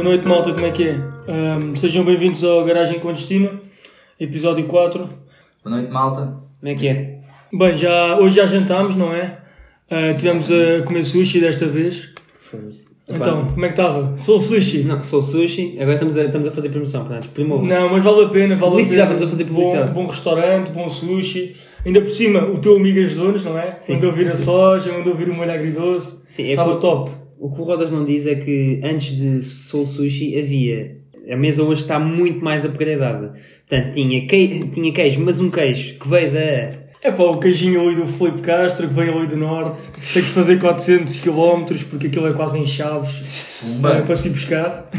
[0.00, 0.98] Boa noite, malta, como é que é?
[1.28, 3.50] Ahm, sejam bem-vindos ao Garagem Clandestina,
[4.18, 4.98] episódio 4.
[5.62, 6.38] Boa noite, malta.
[6.58, 7.18] Como é que é?
[7.52, 9.36] Bem, já, hoje já jantámos, não é?
[9.90, 12.08] Ah, tivemos a comer sushi desta vez.
[12.50, 12.86] Foda-se.
[13.10, 14.16] Então, como é que estava?
[14.16, 14.84] Sou sushi?
[14.84, 17.66] Não, sou sushi, agora estamos a, estamos a fazer promoção, portanto, promovo.
[17.66, 19.18] Não, mas vale a pena, vale Publicidade, a pena.
[19.18, 19.88] vamos a fazer publicidade.
[19.92, 21.56] Bom, bom restaurante, bom sushi.
[21.84, 23.76] Ainda por cima, o teu amigo ajudou-nos, não é?
[23.78, 23.94] Sim.
[23.96, 26.22] Mandou vir a soja, mandou vir o molho agridoce.
[26.26, 27.19] Sim, é Estava que- top.
[27.40, 30.98] O que o Rodas não diz é que antes de Soul Sushi havia.
[31.30, 33.32] A mesa hoje está muito mais upgradeada.
[33.66, 36.40] Portanto, tinha, quei, tinha queijo, mas um queijo que veio da.
[37.02, 39.90] É pá, o queijinho ali do Felipe Castro, que veio ali do Norte.
[39.90, 43.46] Tem que se fazer 400 km, porque aquilo é quase em chaves.
[43.62, 43.88] Pumba.
[43.88, 44.90] Para, para se ir buscar.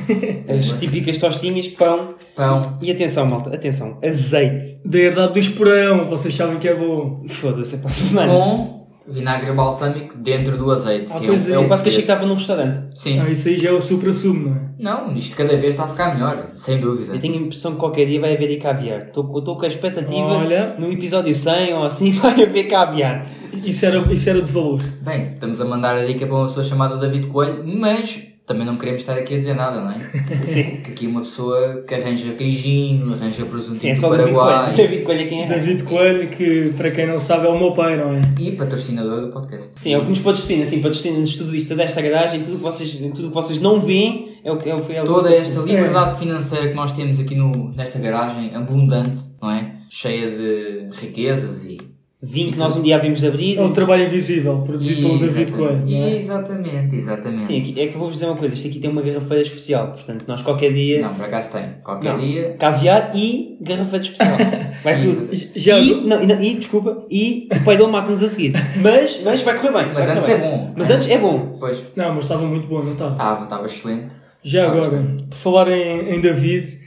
[0.50, 2.16] as típicas tostinhas, pão.
[2.36, 2.64] Pão.
[2.82, 4.80] E atenção, malta, atenção, azeite.
[4.84, 7.24] Da herdade do esporão, vocês sabem que é bom.
[7.30, 7.92] Foda-se, pá.
[8.12, 11.12] Mano, vinagre balsâmico dentro do azeite.
[11.12, 11.56] Ah, que pois é, é.
[11.56, 12.80] eu quase que achei que estava num restaurante.
[12.96, 13.20] Sim.
[13.20, 14.72] Ah, isso aí já é o supra-sumo, não é?
[14.82, 17.14] Não, isto cada vez está a ficar melhor, sem dúvida.
[17.14, 19.08] Eu tenho a impressão que qualquer dia vai haver aí caviar.
[19.08, 20.76] Estou estou com a expectativa, Olha.
[20.80, 23.26] no episódio 100 ou assim, vai haver caviar.
[23.64, 24.82] Isso era, isso era de valor.
[25.02, 28.78] Bem, estamos a mandar a dica para uma pessoa chamada David Coelho, mas também não
[28.78, 30.10] queremos estar aqui a dizer nada, não é?
[30.46, 30.82] Sim.
[30.84, 34.34] Que aqui uma pessoa que arranja queijinho, arranja presunto Sim, é do só o David
[34.34, 34.50] Coelho.
[34.50, 35.46] Paraguai David Coelho é quem é.
[35.46, 38.22] David Coelho, que para quem não sabe é o meu pai, não é?
[38.40, 39.72] e patrocinador do podcast.
[39.78, 42.92] Sim, é o que nos patrocina, assim, patrocina-nos tudo isto desta garagem, tudo que vocês,
[42.92, 46.20] tudo que vocês não veem é o que é o, é o Toda esta liberdade
[46.20, 49.76] financeira que nós temos aqui no, nesta garagem, abundante, não é?
[49.90, 51.91] Cheia de riquezas e.
[52.24, 53.58] vinho que nós um dia havíamos de abrir.
[53.58, 55.84] É o trabalho invisível, produzido pelo David Coelho.
[55.88, 56.16] é?
[56.16, 57.46] Exatamente, exatamente.
[57.48, 60.26] Sim, aqui, é que vou-vos dizer uma coisa, isto aqui tem uma garrafeira especial, portanto
[60.28, 61.02] nós qualquer dia...
[61.02, 61.64] Não, por acaso tem.
[61.84, 62.56] Qualquer Não, dia.
[62.60, 64.38] Caviar e garrafeira especial.
[64.84, 65.30] Vai tudo.
[65.56, 68.54] Já e, não, e, não, e, desculpa, e o pai dele mata-nos a seguir.
[68.82, 69.94] Mas, mas vai correr bem.
[69.94, 70.74] Mas antes é bom.
[70.76, 71.58] Mas antes é bom.
[71.60, 73.12] Pois, Não, mas estava muito bom, não estava?
[73.12, 74.16] estava, estava excelente.
[74.44, 76.81] Já agora, por falar em, em David,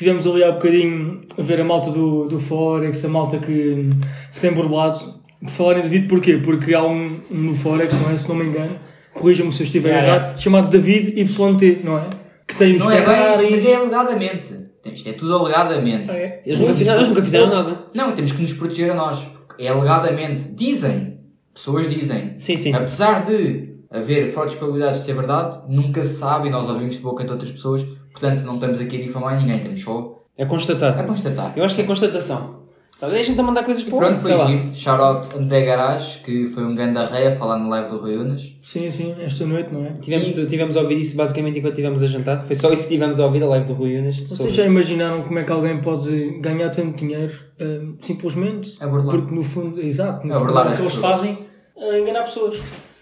[0.00, 3.90] tivemos ali há bocadinho a ver a malta do, do Forex, a malta que,
[4.32, 4.98] que tem burlado.
[5.40, 6.38] Por falar em David, porquê?
[6.42, 8.16] Porque há um, um no Forex, não é?
[8.16, 8.78] Se não me engano,
[9.12, 12.04] corrija-me se eu estiver É, errado, chamado David YT, não é?
[12.46, 13.50] Que tem os Não é bem, Ferraris.
[13.50, 14.54] mas é alegadamente.
[14.86, 16.10] Isto é tudo alegadamente.
[16.10, 16.42] Ah, é?
[16.46, 17.84] Eles nunca fizeram, eles nunca fizeram nada.
[17.94, 19.26] Não, temos que nos proteger a nós.
[19.58, 20.48] É alegadamente.
[20.54, 21.18] Dizem.
[21.52, 22.34] Pessoas dizem.
[22.38, 22.72] Sim, sim.
[22.72, 27.00] Apesar de haver fortes probabilidades de ser verdade, nunca se sabe e nós ouvimos de
[27.02, 27.84] boca de outras pessoas.
[28.12, 29.56] Portanto, não estamos aqui a difamar ninguém.
[29.56, 31.00] Estamos só É constatado.
[31.00, 31.52] a constatar.
[31.56, 32.60] Eu acho que é constatação.
[32.98, 34.74] Tá, Deixem-te a mandar coisas para o Pronto, foi giro.
[34.74, 38.14] Shout out André Garage, que foi um grande arreia a falar no live do Rui
[38.18, 38.54] Unas.
[38.62, 39.92] Sim, sim, esta noite, não é?
[40.02, 42.44] Tivemos, E- tivemos a ouvir isso basicamente enquanto estivemos a jantar.
[42.44, 44.16] Foi só isso que tivemos a ouvir, a live do Rui Unas.
[44.18, 48.76] Vocês sobre- já imaginaram como é que alguém pode ganhar tanto dinheiro hum, simplesmente?
[48.82, 49.16] A burlar.
[49.16, 50.94] Porque no fundo, exato, no A fundo, o as que eles pessoas.
[51.20, 51.38] fazem
[51.78, 52.58] é enganar pessoas.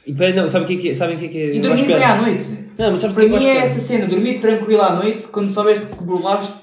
[0.09, 0.95] E para, não, sabe o que é que é?
[0.95, 1.55] Sabem o que é que é?
[1.57, 2.47] E dormir bem à noite.
[2.79, 4.95] Não, mas sabes o Para que é que mim é essa cena, dormir tranquilo à
[4.95, 6.55] noite quando soubeste que burlaste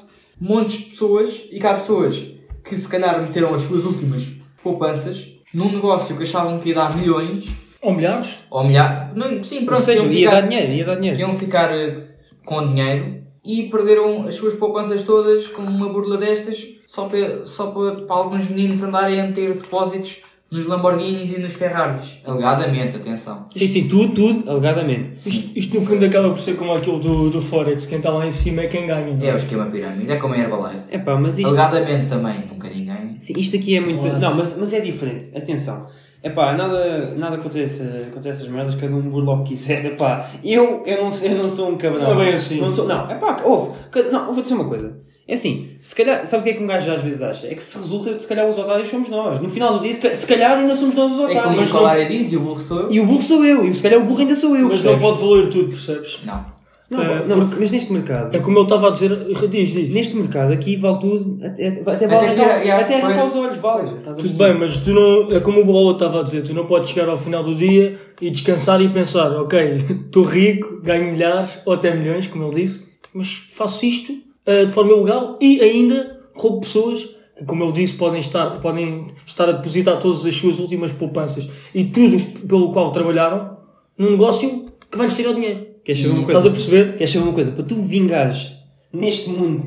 [0.41, 2.23] montes de pessoas e que há pessoas
[2.63, 4.27] que se calhar meteram as suas últimas
[4.63, 7.45] poupanças num negócio que achavam que ia dar milhões
[7.81, 8.29] Ou milhares.
[8.49, 9.13] ou milhares.
[9.15, 11.19] Não, sim, Ou pronto, seja, iam ia ficar, dar dinheiro, ia dar que dinheiro.
[11.19, 11.97] iam ficar eh,
[12.43, 17.67] com dinheiro e perderam as suas poupanças todas com uma burla destas só para, só
[17.67, 22.19] para, para alguns meninos andarem a meter depósitos nos Lamborghinis e nos Ferraris.
[22.23, 23.47] Alegadamente, atenção.
[23.51, 25.27] Sim, sim, tudo, tudo, alegadamente.
[25.27, 28.25] Isto, isto no fundo acaba por ser como aquilo do, do Forex, quem está lá
[28.25, 29.13] em cima é quem ganha.
[29.13, 30.83] não É o esquema pirâmide, é como a Herbalife.
[30.89, 33.17] É pá, mas isto, Alegadamente também, nunca ninguém.
[33.19, 34.01] sim, isto aqui é muito.
[34.01, 34.19] Claro.
[34.19, 35.35] Não, mas, mas é diferente.
[35.35, 35.87] Atenção.
[36.21, 39.85] É pá, nada, nada contra, essa, contra essas merdas, cada um burla o que quiser.
[39.85, 42.01] É pá, eu, eu, não, eu não sou um cabrão.
[42.01, 42.59] Não é bem assim.
[42.61, 43.73] Não, sou, não é pá, ouve.
[44.11, 45.05] Não, vou dizer uma coisa.
[45.27, 47.47] É assim, se calhar, sabes o que é que um gajo às vezes acha?
[47.47, 49.41] É que se resulta, se calhar os otários somos nós.
[49.41, 51.43] No final do dia, se calhar, se calhar ainda somos nós os É otários.
[51.43, 52.91] como o Calária diz e o burro sou eu.
[52.91, 54.67] E o burro sou eu, e se calhar o burro ainda sou eu.
[54.67, 56.19] Mas não pode valer tudo, percebes?
[56.23, 56.53] Não.
[56.87, 58.35] Não, Eh, não, mas neste mercado.
[58.35, 59.09] É como eu estava a dizer,
[59.49, 59.89] diz, diz.
[59.89, 63.57] Neste mercado aqui vale tudo, até, até, Até vale até, yeah, até arrancar os olhos,
[63.57, 63.89] vale.
[63.89, 66.91] Tudo bem, mas tu não, é como o Bola estava a dizer, tu não podes
[66.91, 71.73] chegar ao final do dia e descansar e pensar, ok, estou rico, ganho milhares ou
[71.73, 74.13] até milhões, como ele disse, mas faço isto
[74.45, 77.03] eh, de forma ilegal e ainda roubo pessoas
[77.37, 81.47] que, como ele disse, podem estar, podem estar a depositar todas as suas últimas poupanças
[81.73, 83.57] e tudo pelo qual trabalharam
[83.97, 85.67] num negócio que vai-lhes tirar o dinheiro.
[85.83, 86.55] Queres saber uma Estás a coisa?
[86.55, 86.97] perceber?
[86.97, 87.51] Queres saber uma coisa?
[87.51, 88.53] Para tu vingares
[88.91, 89.63] neste mundo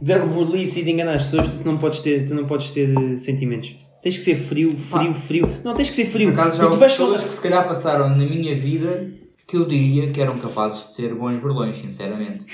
[0.00, 2.92] da burlice e de enganar as pessoas, tu não podes ter, tu não podes ter
[2.98, 3.76] eh, sentimentos.
[4.02, 5.48] Tens que ser frio, frio, frio.
[5.62, 6.32] Não, tens que ser frio.
[6.32, 9.12] Por acaso já houve vais pessoas falar- que se calhar passaram na minha vida
[9.46, 12.44] que eu diria que eram capazes de ser bons burlões, sinceramente.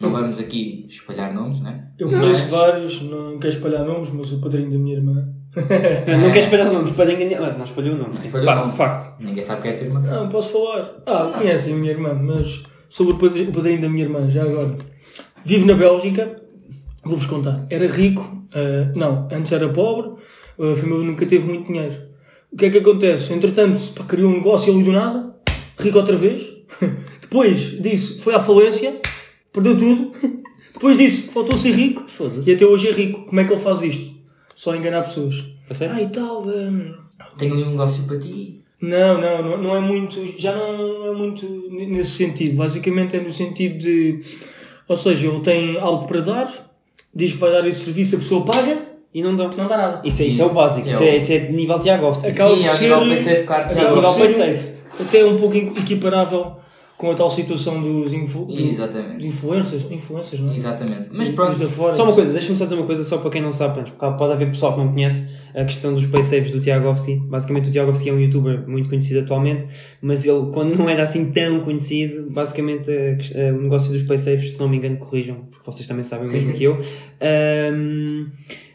[0.00, 1.88] Não vamos aqui espalhar nomes, né?
[1.98, 5.28] Eu Mas- conheço vários, não quero espalhar nomes, mas o padrinho da minha irmã.
[6.06, 7.50] Não, não queres espalhar nomes para enganar.
[7.50, 8.16] Ah, Não espalhou o nome.
[8.16, 8.26] sim.
[8.26, 8.76] Espalhou Facto, nome.
[8.76, 9.20] facto.
[9.22, 10.00] Ninguém sabe quem é a tua irmã.
[10.00, 10.94] Não, posso falar.
[11.06, 14.44] Ah, conhecem a minha irmã, mas sobre o padri- o padrinho da minha irmã, já
[14.44, 14.76] agora.
[15.44, 16.40] Vive na Bélgica,
[17.04, 17.66] vou-vos contar.
[17.68, 20.12] Era rico, ah, não, antes era pobre,
[20.56, 21.96] a família nunca teve muito dinheiro.
[22.52, 23.32] O que é que acontece?
[23.34, 25.34] Entretanto, pá, criou um negócio ali do nada,
[25.80, 26.42] rico outra vez.
[27.20, 29.00] Depois disso, foi à falência,
[29.52, 30.12] perdeu tudo.
[30.72, 32.04] Depois disso, voltou a ser rico
[32.46, 33.26] e até hoje é rico.
[33.26, 34.12] Como é que ele faz isto?
[34.54, 35.34] Só enganar pessoas.
[35.70, 35.94] Sério?
[35.96, 36.42] Ah, e tal.
[36.46, 36.94] hum,
[37.38, 38.60] Tenho ali um negócio para ti.
[38.80, 40.16] Não, não, não, não é muito.
[40.38, 42.56] Já não é muito nesse sentido.
[42.56, 44.20] Basicamente é no sentido de.
[44.88, 46.72] Ou seja, ele tem algo para dar,
[47.14, 48.78] diz que vai dar esse serviço, a pessoa paga,
[49.14, 49.50] E não dão.
[49.56, 50.02] não dá nada.
[50.04, 50.88] Isso é, isso é o básico.
[50.88, 52.28] É Isso é, isso é de nível Tiagovski.
[52.28, 53.72] Acaba Sim, ao ser- nível PaySafe Card.
[53.74, 54.76] acaba nível por ser.
[54.98, 56.56] Até um pouco equiparável
[57.00, 58.60] com a tal situação dos, influ, dos
[59.24, 60.56] influencers, influencers, não é?
[60.56, 61.08] Exatamente.
[61.10, 61.52] Mas pronto.
[61.96, 64.18] Só uma coisa, deixa-me só dizer uma coisa, só para quem não sabe, pronto, porque
[64.18, 67.16] pode haver pessoal que não conhece a questão dos paysaves do Tiagovski.
[67.16, 69.64] Basicamente, o Tiagovski é um youtuber muito conhecido atualmente,
[70.02, 74.02] mas ele, quando não era assim tão conhecido, basicamente a quest- a- o negócio dos
[74.02, 76.78] paysaves, se não me engano, corrijam, porque vocês também sabem o mesmo que eu,
[77.20, 78.26] ahm,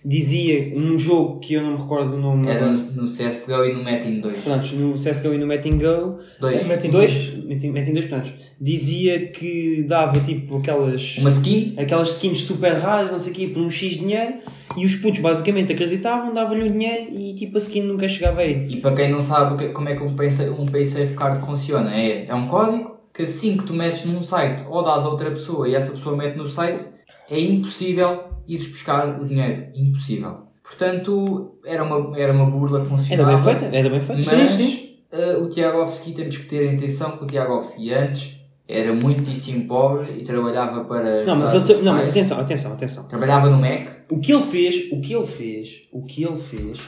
[0.05, 2.47] dizia num jogo que eu não me recordo o nome.
[2.47, 2.77] era agora.
[2.77, 4.43] no, no CSGO e no Metin 2.
[4.43, 6.67] Pronto, no CSGO e no Metin Go, Dois.
[6.67, 8.31] Metem dois, Metin, Metin dois, pronto,
[8.61, 11.17] dizia que dava tipo aquelas.
[11.17, 11.73] Uma skin?
[11.77, 14.35] aquelas skins super raras, não sei o quê, por um X dinheiro,
[14.77, 18.45] e os putos basicamente acreditavam, davam-lhe o dinheiro e tipo a skin nunca chegava a
[18.45, 18.75] ele.
[18.75, 22.25] E para quem não sabe como é que um Paysafe, um PaySafe Card funciona, é,
[22.27, 25.67] é um código que assim que tu metes num site ou dás a outra pessoa
[25.67, 26.85] e essa pessoa mete no site,
[27.29, 29.65] é impossível ires buscar o dinheiro.
[29.75, 30.45] Impossível.
[30.63, 33.31] Portanto, era uma, era uma burla que Era funcionava.
[33.37, 34.23] bem feita, era bem feita.
[34.35, 34.89] Mas Sim, sim.
[35.11, 40.23] eh, o Tiagovski temos que ter atenção que o Tiagovski antes era muitíssimo pobre e
[40.23, 41.23] trabalhava para.
[41.23, 43.07] Não, mas, os não, mas atenção, atenção, atenção.
[43.07, 43.89] Trabalhava no Mac.
[44.09, 46.79] O que ele fez, o que ele fez, o que ele fez,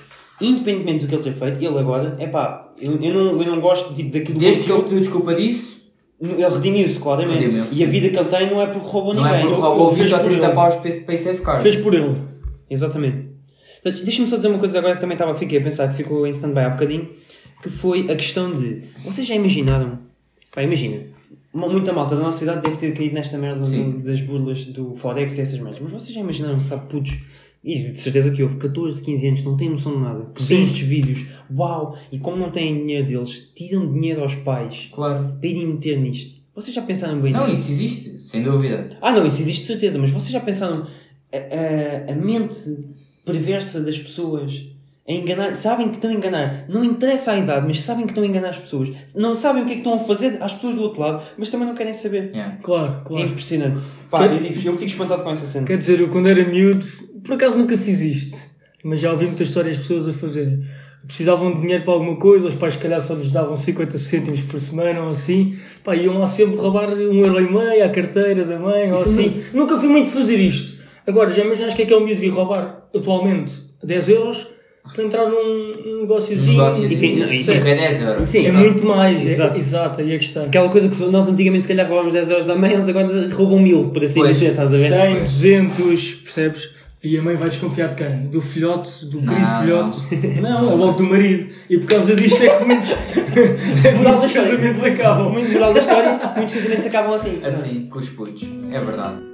[0.42, 3.60] independentemente do que ele ter feito, ele agora, é pá, eu, eu, não, eu não
[3.60, 5.77] gosto tipo, daquilo Desde que ele pediu desculpa disso,
[6.20, 7.40] Ele redimiu-se, claramente.
[7.40, 7.76] Redimiu-se.
[7.76, 9.40] E a vida que ele tem não é porque roubou não ninguém.
[9.40, 10.56] é porque roubou ele fez 20 ou por 30 ele.
[10.56, 11.62] paus de Pay- PaySafe Card.
[11.64, 12.16] Fez por ele.
[12.70, 13.28] Exatamente.
[14.04, 16.32] Deixa-me só dizer uma coisa agora que também estava, fiquei a pensar que ficou em
[16.32, 17.10] stand-by há bocadinho,
[17.62, 18.84] que foi a questão de.
[19.06, 20.00] Vocês já imaginaram?
[20.54, 21.04] Pá, imagina.
[21.54, 24.96] mu- Muita malta da nossa cidade deve ter caído nesta merda do- das burlas do
[24.96, 25.80] Forex e essas merdas.
[25.82, 27.16] Mas vocês já imaginaram, sabe, putos?
[27.70, 30.26] E de certeza que houve 14, 15 anos, não têm noção de nada.
[30.34, 30.72] Que veem Sim.
[30.72, 31.98] estes vídeos, uau!
[32.12, 35.36] E como não têm dinheiro deles, tiram dinheiro aos pais Claro.
[35.40, 36.38] para irem meter nisto.
[36.56, 37.60] Vocês já pensaram bem Não, nisto?
[37.64, 38.98] isso existe, sem dúvida.
[39.02, 40.88] Ah, não, isso existe de certeza, mas vocês já pensaram
[41.34, 42.56] a, a, a mente
[43.26, 44.66] perversa das pessoas
[45.08, 45.56] a enganar?
[45.56, 48.50] Sabem que estão a enganar, não interessa a idade, mas sabem que estão a enganar
[48.50, 48.90] as pessoas.
[49.16, 51.50] Não sabem o que é que estão a fazer às pessoas do outro lado, mas
[51.50, 52.32] também não querem saber.
[52.34, 52.58] Yeah.
[52.58, 53.28] Claro, É claro.
[53.28, 53.78] impressionante.
[54.12, 55.66] Pá, Quer- eu, digo, eu fico espantado com essa cena.
[55.66, 56.86] Quer dizer, eu quando era miúdo,
[57.24, 58.38] por acaso nunca fiz isto,
[58.84, 60.64] mas já ouvi muitas histórias de pessoas a fazerem.
[61.06, 64.42] Precisavam de dinheiro para alguma coisa, os pais se calhar só lhes davam 50 cêntimos
[64.42, 68.44] por semana ou assim, pá, iam lá sempre roubar um euro e meio à carteira
[68.44, 69.42] da mãe ou Isso assim.
[69.54, 70.78] Nunca fui muito fazer isto.
[71.08, 74.48] Agora, já imaginas que é que é o miúdo vir roubar atualmente 10 euros
[74.94, 76.54] para entrar num negóciozinho?
[76.54, 78.30] Um negócio E de tem- não, e tem- que é 10 euros.
[78.30, 79.60] Sim, É muito mais, é- Exato.
[79.60, 80.42] exato, aí é que está.
[80.44, 83.60] Aquela coisa que nós antigamente se calhar roubámos 10 horas da manhã, eles agora roubam
[83.60, 84.38] mil, por assim Pois.
[84.38, 84.90] dizer, estás a ver?
[84.90, 86.78] 100, 200, percebes?
[87.04, 88.22] E a mãe vai desconfiar de quem?
[88.28, 90.42] Do filhote, do Não, querido filhote?
[90.42, 91.48] Não, é logo do marido.
[91.70, 92.90] E por causa disto é que muitos,
[93.86, 95.32] é muitos casamentos acabam.
[95.32, 97.40] Muito moral da história, muitos casamentos acabam assim.
[97.44, 98.42] Assim, com os putos.
[98.74, 99.27] É verdade.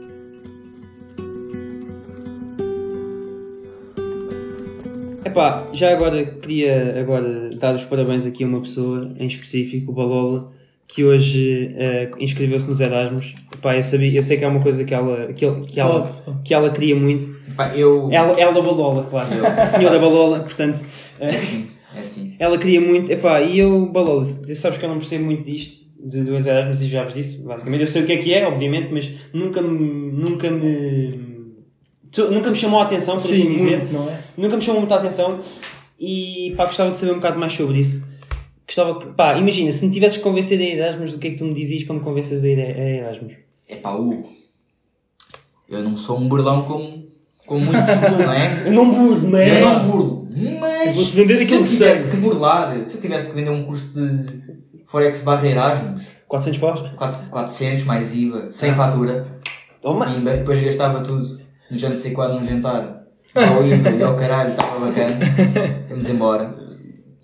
[5.25, 9.95] Epá, já agora queria agora dar os parabéns aqui a uma pessoa em específico, o
[9.95, 10.51] Balola,
[10.87, 13.33] que hoje eh, inscreveu-se nos Erasmus.
[13.53, 16.53] Epá, eu, sabia, eu sei que é uma coisa que ela, que, que ela, que
[16.53, 17.25] ela queria muito.
[17.55, 18.09] Pá, eu.
[18.11, 19.29] Ela, ela Balola, claro.
[19.45, 20.83] A senhora Balola, portanto,
[21.19, 22.35] É eh, assim, é assim.
[22.37, 23.11] ela queria muito.
[23.11, 25.83] Epá, e eu, Balola, tu sabes que eu não percebo muito disto.
[26.05, 27.81] De, dos Erasmus e já vos disse, basicamente.
[27.81, 30.11] Eu sei o que é que é, obviamente, mas nunca me.
[30.11, 31.32] Nunca me.
[32.31, 33.77] Nunca me chamou a atenção, por Sim, assim dizer.
[33.79, 34.19] muito, não é?
[34.37, 35.39] Nunca me chamou muita atenção
[35.99, 38.05] e pá, gostava de saber um bocado mais sobre isso.
[38.67, 41.37] Gostava que, pá, imagina, se me tivesses que convencer a Erasmus, do que é que
[41.37, 43.33] tu me dizias para me convences a ir a, a Erasmus?
[43.67, 44.29] É pá, Hugo.
[45.69, 47.05] Eu não sou um burlão como,
[47.45, 47.81] como muitos,
[48.19, 48.67] não é?
[48.67, 50.27] Eu não burro, não Eu não burlo.
[50.59, 53.49] Mas Eu vou-te vender se eu que tivesse que burlar, se eu tivesse que vender
[53.49, 54.41] um curso de
[54.87, 56.79] Forex barra Erasmus, 400 paus?
[56.95, 59.27] 4 400 mais IVA, sem fatura,
[59.81, 60.07] Toma!
[60.09, 61.42] e depois gastava tudo
[61.73, 63.03] no jantar sei quando num jantar,
[63.35, 65.17] ao IVA e ao caralho, estava bacana,
[65.89, 66.55] vamos embora.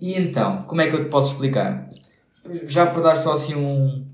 [0.00, 1.88] E então, como é que eu te posso explicar?
[2.66, 4.04] Já para dar só assim um,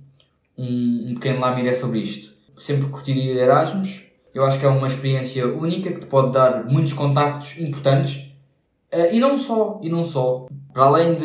[0.59, 2.35] um, um pequeno lamiré sobre isto.
[2.59, 4.05] Sempre curtiria de Erasmus.
[4.35, 8.31] Eu acho que é uma experiência única que te pode dar muitos contactos importantes.
[8.91, 10.47] Eh, e não só, e não só.
[10.73, 11.25] Para além de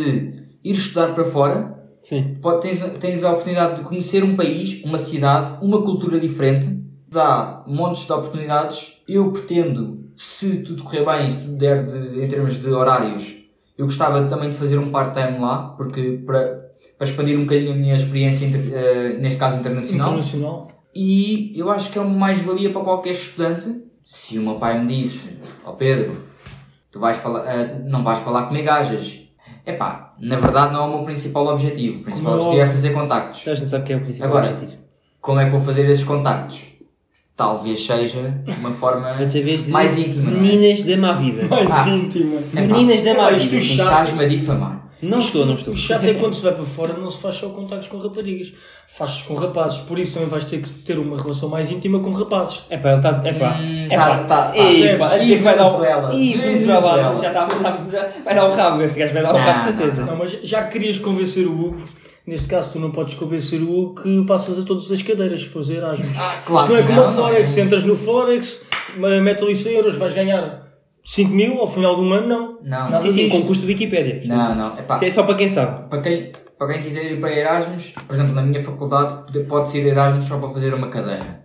[0.63, 2.37] ir estudar para fora, Sim.
[2.41, 6.67] Pode- tens, tens a oportunidade de conhecer um país, uma cidade, uma cultura diferente,
[7.11, 8.97] dá montes de oportunidades.
[9.07, 13.35] Eu pretendo, se tudo correr bem, se tudo der de- em termos de horários,
[13.77, 17.75] eu gostava também de fazer um part-time lá, porque para, para expandir um bocadinho a
[17.75, 20.07] minha experiência, eh, neste caso internacional.
[20.09, 20.67] Internacional.
[20.95, 23.81] E eu acho que é uma mais-valia para qualquer estudante.
[24.03, 26.17] Se o meu pai me disse, ó Pedro,
[26.91, 29.19] tu vais para lá, eh, não vais para lá comer gajas.
[29.65, 31.99] Epá, na verdade não é o meu principal objetivo.
[31.99, 33.47] O principal é objetivo é fazer contactos.
[33.47, 34.81] A gente sabe que é o principal Agora, objetivo.
[35.21, 36.65] Como é que vou fazer esses contactos?
[37.41, 39.13] Talvez seja uma forma
[39.69, 40.29] mais íntima.
[40.31, 40.33] é?
[40.33, 41.47] meninas da má vida.
[41.47, 41.89] Mais Ah.
[41.89, 42.39] íntima.
[42.39, 42.61] Epá.
[42.61, 43.55] Meninas da má vida.
[43.55, 43.59] é.
[43.59, 44.81] Estás-me a difamar.
[45.01, 45.73] Não estou, não estou.
[45.73, 48.53] O chato é quando se vai para fora não se faz só contactos com raparigas.
[48.87, 49.79] Faz com rapazes.
[49.79, 52.61] Por isso também vais ter que ter uma relação mais íntima com rapazes.
[52.69, 53.21] É pá, ele está.
[53.23, 53.57] É pá.
[53.59, 54.17] Hum, É tá- pá.
[54.19, 54.49] tá- tá.
[54.51, 56.13] A dizer que vai dar o.
[56.13, 57.17] Ih, Venezuela.
[57.19, 57.47] Já está.
[57.89, 58.81] já- Vai dar o rabo.
[58.83, 60.05] Este gajo vai dar o rabo, de certeza.
[60.05, 61.81] Não, mas já que querias convencer o Hugo,
[62.25, 65.77] neste caso tu não podes convencer o Hugo que passas a todas as cadeiras, fazer
[65.77, 66.15] Erasmus.
[66.17, 67.23] Ah, claro Isto não é que como não, a não.
[67.27, 68.67] Forex, entras no Forex,
[69.21, 70.67] mete ali 100 euros, vais ganhar
[71.03, 72.51] 5 mil ao final de um ano, não.
[72.61, 73.01] Não, Nada não.
[73.01, 74.21] Sim, sim, com custo de Wikipédia.
[74.25, 74.77] Não, não.
[74.79, 75.89] Epá, Isso é só para quem sabe.
[75.89, 79.77] para quem, para quem quiser ir para Erasmus, por exemplo, na minha faculdade, pode- pode-se
[79.79, 81.41] ir a Erasmus só para fazer uma cadeira.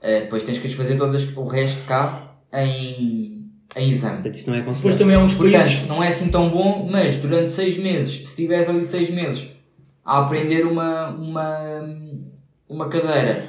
[0.00, 4.16] Eh, depois tens que as fazer todas, o resto cá, em, em exame.
[4.16, 5.60] Portanto, isso não é Depois também há uns países.
[5.74, 9.48] Portanto, não é assim tão bom, mas durante seis meses, se tiveres ali seis meses
[10.04, 11.80] a aprender uma, uma,
[12.68, 13.48] uma cadeira,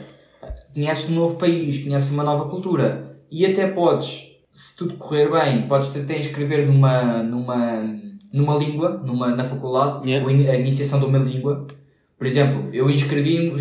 [0.73, 5.67] conheces um novo país, conheces uma nova cultura e até podes, se tudo correr bem,
[5.67, 7.83] podes até inscrever numa, numa,
[8.31, 10.25] numa língua, numa, na faculdade, Yeah.
[10.25, 11.67] ou in- a iniciação de uma língua.
[12.17, 12.89] Por exemplo, eu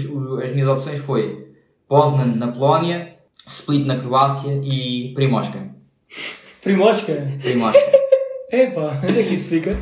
[0.06, 1.48] o- as minhas opções foi
[1.88, 3.14] Poznan na Polónia,
[3.46, 5.68] Split na Croácia e Primorska.
[6.62, 7.28] Primosca?
[7.42, 7.92] Primorska.
[8.52, 9.76] Epá, onde é que isso fica?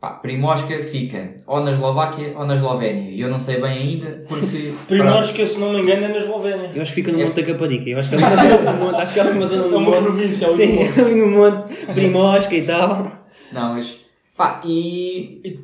[0.00, 3.10] Pá, Primorska fica ou na Eslováquia ou na Eslovénia.
[3.10, 4.72] E eu não sei bem ainda porque.
[4.86, 6.70] Primosca, se não me engano, é na Eslovénia.
[6.72, 7.90] Eu acho que fica no Monte da Caparica.
[7.90, 8.94] Eu acho que é uma zona do monte.
[9.00, 10.02] Acho que é uma zona É do uma monte.
[10.04, 11.00] província ali Sim, monte.
[11.00, 11.74] ali no monte.
[11.94, 13.12] Primosca e tal.
[13.52, 13.98] Não, mas.
[14.36, 15.40] Pá, e.
[15.44, 15.58] E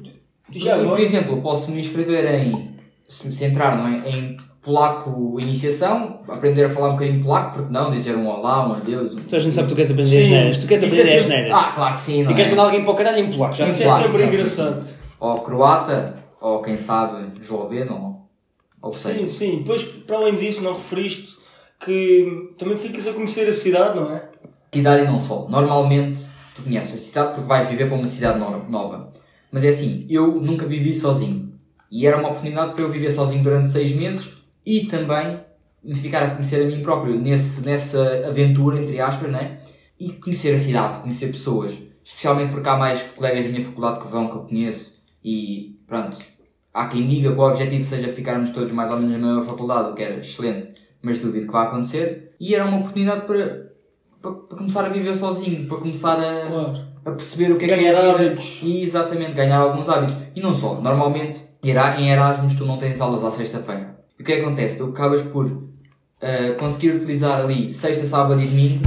[0.52, 2.74] e, por exemplo, posso me inscrever em.
[3.08, 4.08] Se me centrar, não é?
[4.10, 7.90] Em polaco iniciação, aprender a falar um bocadinho de polaco, porque não?
[7.90, 9.14] Dizer um olá, um adeus.
[9.14, 9.20] Um...
[9.24, 10.22] Tu a gente sabe que tu queres aprender Sim.
[10.22, 10.56] as neiras.
[10.58, 11.56] Tu queres aprender é as sempre- neiras.
[11.58, 12.50] Ah, claro que sim, não Se queres é?
[12.56, 13.86] mandar alguém para o caralho em polaco, já Isso sei.
[13.86, 14.24] é sempre sim.
[14.26, 14.84] engraçado.
[15.20, 18.28] Ou croata, ou quem sabe esloveno, ou,
[18.88, 19.18] ou seja.
[19.20, 19.58] Sim, sim.
[19.58, 21.38] Depois, para além disso, não referiste
[21.84, 24.24] que também ficas a conhecer a cidade, não é?
[24.72, 25.46] Cidade e não só.
[25.48, 29.12] Normalmente, tu conheces a cidade porque vais viver para uma cidade no- nova.
[29.52, 31.52] Mas é assim, eu nunca vivi sozinho.
[31.90, 34.30] E era uma oportunidade para eu viver sozinho durante seis meses
[34.64, 35.38] e também
[35.82, 39.58] me ficar a conhecer a mim próprio nesse, nessa aventura, entre aspas, né?
[40.00, 41.76] E conhecer a cidade, conhecer pessoas.
[42.02, 44.92] Especialmente porque há mais colegas da minha faculdade que vão, que eu conheço.
[45.24, 46.18] E pronto,
[46.72, 49.90] há quem diga que o objetivo seja ficarmos todos mais ou menos na mesma faculdade,
[49.90, 50.68] o que era excelente,
[51.02, 52.34] mas duvido que vá acontecer.
[52.40, 53.70] E era uma oportunidade para,
[54.20, 56.84] para, para começar a viver sozinho, para começar a, Claro.
[57.04, 58.26] a perceber o que é que Ganhar é a vida.
[58.30, 58.60] hábitos.
[58.62, 60.16] E exatamente, ganhar alguns hábitos.
[60.34, 63.93] E não só, normalmente em Erasmus tu não tens aulas à sexta-feira.
[64.18, 64.78] E o que é que acontece?
[64.78, 65.62] Tu acabas por
[66.22, 68.84] ah, conseguir utilizar ali sexta, sábado e domingo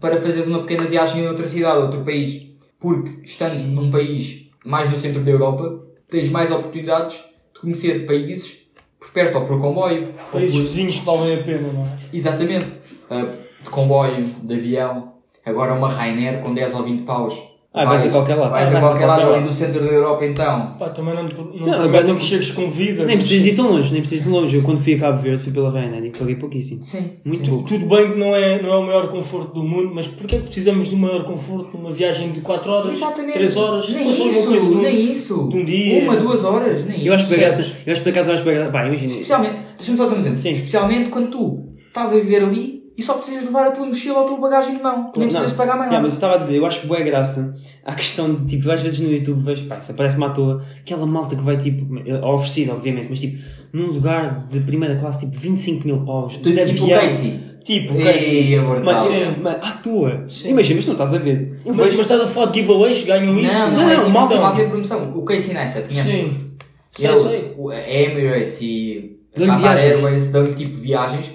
[0.00, 2.46] para fazeres uma pequena viagem em outra cidade, outro país.
[2.78, 7.14] Porque estando num país mais no centro da Europa, tens mais oportunidades
[7.54, 8.66] de conhecer países
[8.98, 10.14] por perto ou por comboio.
[10.32, 11.98] Países por- vizinhos que valem a pena, não é?
[12.12, 12.74] Exatamente.
[13.10, 13.26] Ah,
[13.62, 15.14] de comboio, de avião.
[15.44, 17.34] Agora uma Rainer com 10 ou 20 paus.
[17.72, 18.50] Ah, vais a qualquer lado.
[18.50, 19.44] Vais Vais a a qualquer lado ali lado.
[19.46, 20.74] do centro da Europa então.
[20.76, 23.04] Pá, também não, não, Não, não agora prometem não- que chegues com vida.
[23.04, 24.56] Nem precisas de ir tão longe, nem precisas de ir longe.
[24.56, 26.82] Eu quando fui a Cabo Verde fui pela Ryanair e paguei pouquíssimo.
[26.82, 27.12] Sim.
[27.24, 27.50] Muito sim.
[27.52, 27.68] pouco.
[27.68, 30.38] Tudo bem que não é, não é o maior conforto do mundo, mas porquê é
[30.38, 33.34] que precisamos de um maior conforto numa viagem de 4 horas, Exatamente.
[33.34, 33.88] 3 horas?
[33.88, 35.48] Nem isso, alguma coisa de um, nem isso.
[35.48, 36.02] de um dia.
[36.02, 37.34] Uma, duas horas, nem Eu acho isso.
[37.36, 38.72] acaso, eu acho que por acaso vais pagar.
[38.72, 39.12] Pá, imagina.
[39.12, 40.38] Especialmente, deixa-me só dizer um exemplo.
[40.38, 40.52] Sim.
[40.54, 44.24] Especialmente quando tu estás a viver ali e só precisas levar a tua mochila ou
[44.24, 45.10] a tua bagagem de mão.
[45.16, 46.02] Nem precisas pagar mais Yeah, nada.
[46.02, 49.00] mas eu estava a dizer, eu acho boa graça à questão de tipo, às vezes
[49.00, 51.86] no YouTube vejo, pá, isso aparece-me à toa, aquela malta que vai tipo,
[52.26, 53.42] oferecida obviamente, mas tipo,
[53.72, 57.00] num lugar de primeira classe, tipo 25 mil paus, de Tipo o avião.
[57.00, 57.40] Casey.
[57.64, 58.54] Tipo, Casey.
[58.54, 58.84] é brutal.
[58.84, 59.36] Mas, Sim.
[59.42, 60.24] mas à toa.
[60.28, 60.50] Sim.
[60.50, 61.58] Imagina, mas tu não estás a ver.
[61.64, 63.52] Eu Mas, vejo, mas estás a falar de giveaways, ganham isso?
[63.52, 64.40] Não, não, Não, é não, tipo, malta.
[64.40, 65.12] fazem promoção.
[65.14, 66.02] O Casey Neistat, conheces?
[66.10, 66.50] Sim.
[66.92, 67.54] Sei, Ele, sei.
[67.58, 69.76] o- a Emirates e a Dão-lhe Qatar.
[69.78, 71.30] Airways dão-lhe tipo viagens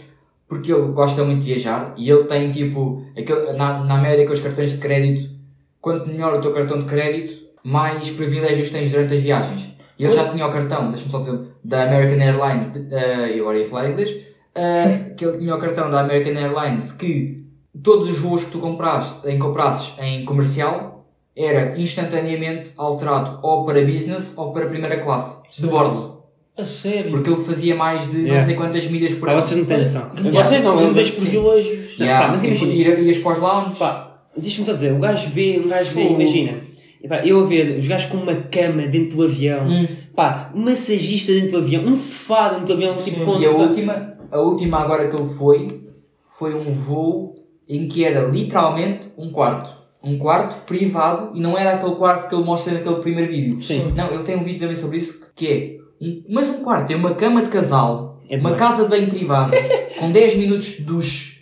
[0.55, 4.39] porque ele gosta muito de viajar e ele tem tipo aquele, na, na América os
[4.39, 5.29] cartões de crédito
[5.81, 9.69] quanto melhor o teu cartão de crédito mais privilégios tens durante as viagens.
[9.97, 13.41] E ele já tinha o cartão, deixa-me só dizer da American Airlines, de, eh, eu
[13.41, 14.15] agora ia falar inglês
[14.53, 17.45] eh, que ele tinha o cartão da American Airlines que
[17.83, 23.81] todos os voos que tu compraste, em comprasses em comercial era instantaneamente alterado ou para
[23.81, 26.14] business ou para primeira classe, de bordo.
[26.57, 27.11] A sério.
[27.11, 28.45] Porque ele fazia mais de não Yeah.
[28.45, 29.41] sei quantas milhas por Pá, hora.
[29.41, 30.11] vocês não têm noção.
[30.17, 30.43] Yeah.
[30.43, 31.19] Vocês não, Um eu dos sim.
[31.19, 31.99] privilégios.
[31.99, 32.71] Não, Yeah, pá, mas e- imagina.
[32.73, 33.79] ir- Ias para os lounge.
[33.79, 36.53] Pá, deixa-me só dizer, o gajo vê, um gajo vê, imagina.
[37.03, 39.87] Epá, eu a ver os gajos com uma cama dentro do avião, Hum.
[40.15, 44.17] pá, um massagista dentro do avião, um sofá dentro do avião, tipo, E a última,
[44.31, 45.81] a última agora que ele foi,
[46.39, 47.35] foi um voo
[47.69, 49.69] em que era literalmente um quarto.
[50.03, 53.61] Um quarto privado e não era aquele quarto que ele mostra naquele primeiro vídeo.
[53.61, 53.91] Sim.
[53.95, 55.75] Não, ele tem um vídeo também sobre isso que é,
[56.29, 59.55] mas um quarto, tem uma cama de casal, É uma casa de banho privada,
[59.99, 61.35] com 10 minutos de duche.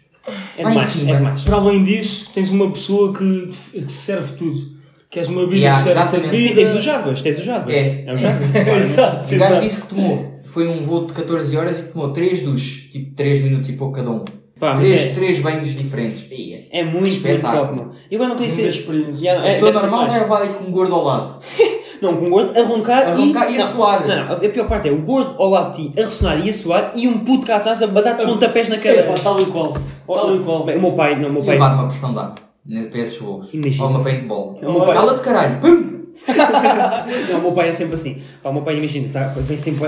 [0.58, 1.12] É lá em demais, cima.
[1.12, 1.42] é demais.
[1.42, 4.74] Para além disso, tens uma pessoa que que serve tudo.
[5.10, 6.32] Queres uma bebida Yeah, que serve exatamente.
[6.32, 6.62] bebida.
[6.62, 7.74] E tens o Jaguars, tens o Jaguars.
[7.74, 8.04] É.
[8.08, 8.70] É o claramente.
[8.70, 12.42] Exato, O gajo disse que tomou, foi um voo de 14 horas e tomou 3
[12.42, 14.24] duches, tipo 3 minutos e pouco cada um.
[14.60, 16.26] Pá, 3, é, três banhos diferentes.
[16.32, 16.68] Ia.
[16.72, 17.68] é muito, muito Espetáculo.
[17.68, 17.92] top, meu.
[18.10, 19.26] Eu agora não conheço Muita experiência.
[19.28, 20.28] Yeah, A é, ser normal mais.
[20.30, 21.40] vai com um gordo ao lado.
[22.04, 24.08] Não, com o gordo a roncar, A roncar e a não, suar.
[24.08, 26.50] Não, não, a pior parte é o gordo ao lado de ti a ressonar e
[26.50, 29.04] a suar e um puto cá atrás a dar pontapés na cadeira.
[29.08, 29.74] pá, tal e qual.
[30.06, 30.66] Tal e qual.
[30.66, 31.56] Bem, o meu pai, não, o meu E pai.
[31.56, 33.20] levar uma pressão de ar né, para esses.
[33.54, 33.84] Imagina.
[33.86, 34.60] Ou uma paintball.
[34.94, 35.60] Cala-te caralho.
[35.62, 35.93] Pum!
[37.30, 38.22] Não, o meu pai é sempre assim.
[38.42, 39.88] Pá, o meu pai, imagina, tá, sempre,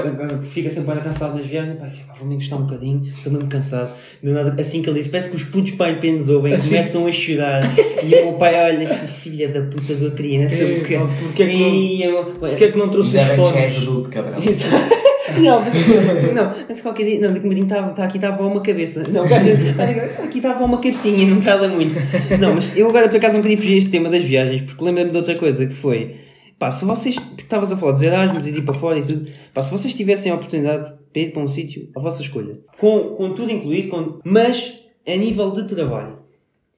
[0.50, 1.78] fica sempre bué cansado nas viagens.
[1.78, 3.92] Pá, assim, pá, vou-me encostar um bocadinho, estou mesmo cansado.
[4.22, 6.72] Do nada, assim que ele disse, parece que os putos pai penos ouvem, Assim.
[6.72, 7.62] começam a chorar.
[8.04, 10.98] E o meu pai olha assim, filha da puta da criança, É, porque.
[10.98, 13.78] porque é que não- é que não trouxe os bem que já és fones?
[13.90, 14.44] adulto, cabrão.
[14.44, 15.05] Exato.
[15.42, 19.04] Não, mas, não, mas qualquer dia, não, a bocadinho tá, tá, aqui estava uma cabeça.
[19.08, 19.50] Não, gajo,
[20.24, 21.96] aqui estava uma cabecinha, não tarda muito.
[22.40, 25.12] Não, mas eu agora por acaso não queria fugir este tema das viagens, porque lembro-me
[25.12, 26.16] de outra coisa que foi,
[26.58, 29.04] pá, se vocês, porque estavas a falar dos Erasmus e de ir para fora e
[29.04, 32.60] tudo, pá, se vocês tivessem a oportunidade de ir para um sítio, a vossa escolha,
[32.78, 34.74] com, com tudo incluído, com, mas
[35.08, 36.26] a nível de trabalho.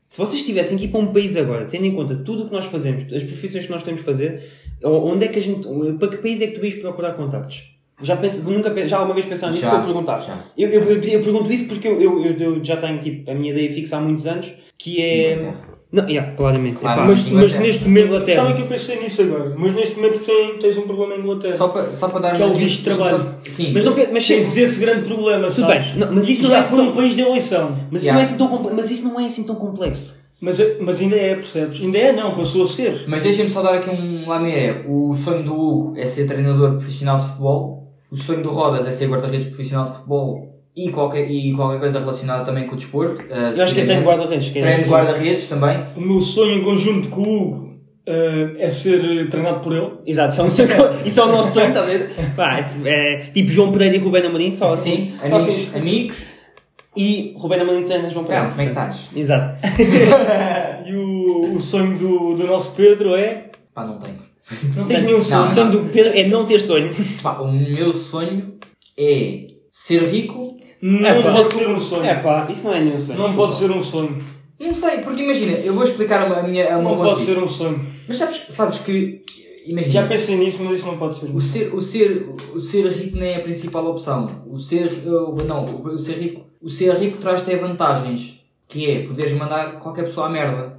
[0.08, 2.54] Se vocês tivessem que ir para um país agora, tendo em conta tudo o que
[2.54, 4.42] nós fazemos, as profissões que nós queremos fazer,
[4.84, 5.68] onde é que a gente,
[6.00, 7.76] para que país é que tu ias procurar contactos?
[8.01, 10.20] Já, pensa, nunca, já alguma vez pensaram nisso Já, perguntar?
[10.20, 10.40] já.
[10.57, 13.51] Eu, eu, eu, eu pergunto isso porque eu, eu, eu, já tenho tipo, a minha
[13.51, 15.33] ideia fixa há muitos anos, que é...
[15.33, 15.68] Inglaterra.
[15.90, 16.81] Não, yeah, claramente.
[16.81, 18.42] Claro, Epá, Mas, mas neste momento, Inglaterra.
[18.42, 21.53] sabem que eu pensei nisso agora, mas neste momento tem, tens um problema em Inglaterra.
[21.55, 23.36] Só para, só para dar Que é o visto de trabalho.
[23.46, 25.88] Sim, mas não mas Tens esse grande problema, Tudo sabes?
[25.88, 27.75] bem, não, mas isso não já é foi tão- um país de eleição.
[27.90, 28.14] mas, Yeah.
[28.14, 30.16] não é assim tão comple- mas isso não é assim tão complexo.
[30.42, 31.81] Mas, mas ainda é, percebes?
[31.81, 33.05] Ainda é, não, passou a ser.
[33.07, 34.83] Mas deixem-me só dar aqui um lamié.
[34.88, 37.76] O sonho do Hugo é ser treinador profissional de futebol.
[38.11, 42.00] O sonho do Rodas é ser guarda-redes profissional de futebol e qualquer, e qualquer coisa
[42.00, 43.22] relacionada também com o desporto.
[43.29, 44.55] eh, Eu acho que é treino de guarda-redes.
[44.55, 45.85] é Treino de guarda-redes também.
[45.96, 49.91] O meu sonho em conjunto com o Hugo eh, é ser eh, treinado por ele.
[50.05, 50.46] Exato, só
[51.05, 52.09] isso é o nosso sonho, estás a ver?
[52.35, 55.13] Pá, é, tipo João Pereira e Rubén Amorim, só assim.
[55.22, 55.55] Sim, só amigos.
[55.55, 55.77] assim.
[55.79, 56.17] amigos.
[56.96, 58.50] E Rubén Amorim treina João Pereira.
[58.50, 59.09] Como é que estás?
[59.15, 59.57] Exato.
[60.87, 63.51] E o, o sonho do, do nosso Pedro é.
[63.74, 64.15] Pá, não tenho.
[64.75, 65.46] Não tens nenhum Não, sonho.
[65.46, 66.90] o sonho do Pedro é não ter sonho.
[67.22, 68.53] Pá, o meu sonho
[68.98, 70.55] é ser rico.
[70.81, 71.31] Não É, pá.
[71.31, 72.05] pode ser um sonho.
[72.05, 73.20] É pá, isso não é nenhum sonho.
[73.20, 74.24] Não pode ser um sonho.
[74.60, 76.75] Não sei, porque imagina, eu vou explicar a minha.
[76.75, 77.86] A Não pode ser um sonho.
[78.07, 79.22] Mas sabes, sabes que.
[79.66, 79.92] Imagina.
[79.92, 81.25] Já pensei nisso, mas isso não pode ser.
[81.36, 84.44] O ser, o, ser, o ser rico nem é a principal opção.
[84.50, 88.40] O ser, uh, não, o, ser rico, o ser rico traz-te vantagens.
[88.66, 90.76] Que é poderes mandar qualquer pessoa à merda.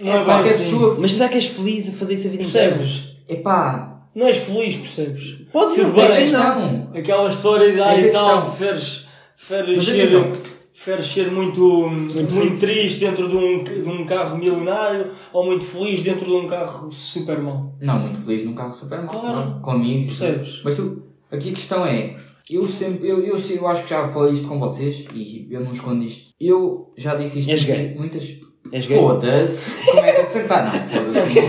[0.00, 0.64] Não é qualquer assim.
[0.64, 0.96] pessoa.
[0.98, 2.76] Mas será que és feliz a fazer isso a vida inteira?
[2.76, 3.12] Percebes?
[3.28, 5.38] Epá, Não és feliz, percebes?
[5.52, 6.90] Pode ser, pode é ser não.
[6.94, 10.32] Aquela história de ah, é e a tal, preferes, preferes, ser,
[10.72, 16.02] preferes ser muito, muito, triste dentro de um, de um carro milionário ou muito feliz
[16.02, 17.74] dentro de um carro super mau.
[17.80, 19.08] Não, muito feliz num carro super mal.
[19.20, 19.36] Claro.
[19.36, 20.18] não, Com amigos.
[20.18, 20.60] Percebes?
[20.64, 22.16] Mas tu, aqui a questão é.
[22.50, 25.70] Eu sempre, eu, eu, eu acho que já falei isto com vocês e eu não
[25.70, 26.34] escondo isto.
[26.38, 28.51] Eu já disse isto muitas, muitas.
[28.70, 28.96] És gay?
[28.98, 29.70] Foda-se!
[29.86, 30.64] Como é que acertar?
[30.72, 31.40] Não, foda-se.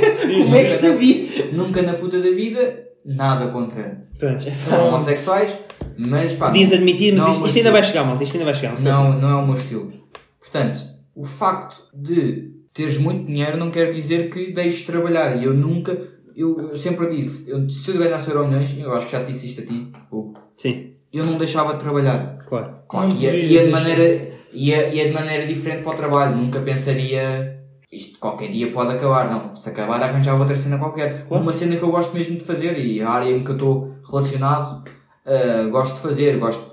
[0.43, 1.45] Como é que sabia?
[1.53, 4.45] Nunca na puta da vida, nada contra Pronto.
[4.87, 5.57] homossexuais,
[5.97, 6.47] mas pá.
[6.47, 7.73] Podias admitir, mas não é o isto, meu isto ainda estilo.
[7.73, 8.23] vai chegar, malta.
[8.23, 8.79] Isto ainda vai chegar.
[8.81, 9.93] Não, não é o meu estilo.
[10.39, 10.79] Portanto,
[11.15, 15.37] o facto de teres muito dinheiro não quer dizer que deixes de trabalhar.
[15.37, 15.95] E eu nunca,
[16.35, 19.31] eu, eu sempre disse, eu, se eu ganhasse Euro milhões, eu acho que já te
[19.31, 22.39] disse isto a ti, Hugo, Sim, eu não deixava de trabalhar.
[22.49, 22.73] claro.
[22.87, 23.79] Claro Não que ia, podias ia de deixar.
[23.79, 26.35] maneira, ia, ia de maneira diferente para o trabalho.
[26.35, 27.59] Nunca pensaria
[27.91, 29.29] isto qualquer dia pode acabar.
[29.29, 31.25] Não, se acabar arranjava outra cena qualquer.
[31.27, 31.43] Claro.
[31.43, 33.95] Uma cena que eu gosto mesmo de fazer e a área em que eu estou
[34.09, 34.83] relacionado
[35.25, 36.37] ah, gosto de fazer.
[36.37, 36.63] Gosto,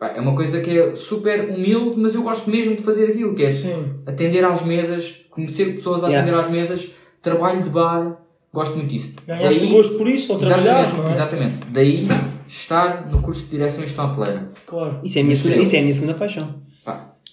[0.00, 3.44] é uma coisa que é super humilde, mas eu gosto mesmo de fazer aquilo, que
[3.44, 4.00] é Sim.
[4.06, 6.22] atender às mesas, conhecer pessoas a Yeah.
[6.30, 6.90] atender às mesas,
[7.22, 8.16] trabalho de bar,
[8.52, 9.14] gosto muito disso.
[9.26, 11.12] Ganhaste o gosto por isso, ao trabalhar, exatamente, não é?
[11.12, 11.66] exatamente.
[11.70, 12.08] Daí
[12.48, 14.48] estar no curso de direção e gestão hoteleira.
[14.66, 15.00] Claro.
[15.04, 16.54] Isso é a minha, Isso segunda, isso é a minha segunda paixão.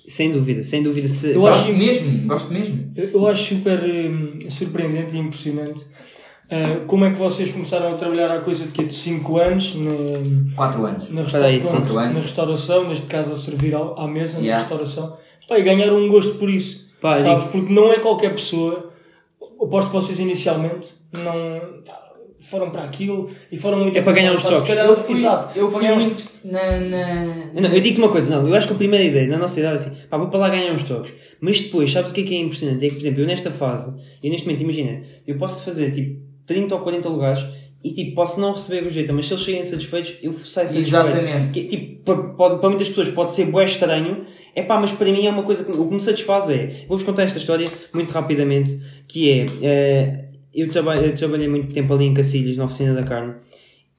[0.08, 1.08] Sem dúvida, sem dúvida.
[1.08, 2.92] Se, Eu pá, acho- Gosto mesmo, gosto mesmo.
[2.96, 5.84] Eu, eu acho super hum, surpreendente e impressionante
[6.50, 9.76] ah, como é que vocês começaram a trabalhar há coisa de que de 5 anos
[9.76, 11.10] na, 4 anos.
[11.10, 12.14] na, Espera aí, resta- pronto, anos.
[12.16, 14.52] na restauração, neste caso a servir ao- à mesa Yeah.
[14.52, 15.18] na restauração.
[15.48, 16.88] Pá, e ganharam um gosto por isso.
[17.02, 17.50] Pá, sabes?
[17.50, 18.94] Porque não é qualquer pessoa.
[19.62, 21.82] Aposto que vocês inicialmente não
[22.40, 24.68] foram para aquilo e foram muito É para ganhar uns se trocos.
[24.68, 26.80] calhar, Eu fui, exato, eu fui muito na.
[26.80, 27.26] na...
[27.62, 29.74] Não, eu digo-te uma coisa, não, eu acho que a primeira ideia na nossa idade
[29.84, 31.12] é assim, pá, vou para lá ganhar uns trocos.
[31.40, 32.86] Mas depois, sabes o que é que é impressionante?
[32.86, 36.20] É que, por exemplo, eu nesta fase, eu neste momento, imagina, eu posso fazer tipo
[36.46, 37.46] 30 ou 40 lugares
[37.84, 40.88] e tipo, posso não receber o jeito, mas se eles chegarem satisfeitos, eu saio satisfeito.
[41.08, 41.54] Exatamente.
[41.54, 45.12] Que, tipo, para, pode- para muitas pessoas pode ser bué estranho, é pá, mas para
[45.12, 46.86] mim é uma coisa que o que me satisfaz é.
[46.88, 49.46] Vou-vos contar esta história muito rapidamente, que é.
[49.62, 53.36] eh, eu, eu trabalhei muito tempo ali em Cacilhas, na oficina da carne,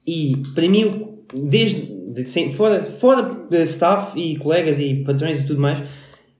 [0.05, 1.98] e para mim, desde.
[2.23, 5.81] De- sem- fora, fora de staff e colegas e patrões e tudo mais,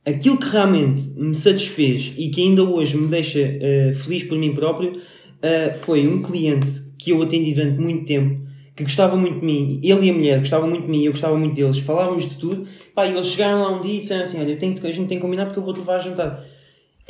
[0.06, 4.54] aquilo que realmente me satisfez e que ainda hoje me deixa eh, feliz por mim
[4.54, 5.00] próprio
[5.42, 9.82] eh, foi um cliente que eu atendi durante muito tempo que gostava muito de mim,
[9.84, 12.66] ele e a mulher gostavam muito de mim, eu gostava muito deles, falávamos de tudo,
[12.96, 15.08] pá, e eles chegaram lá um dia e disseram assim, olha, eu tenho a gente
[15.10, 16.46] tem que combinar porque eu vou-te levar a jantar.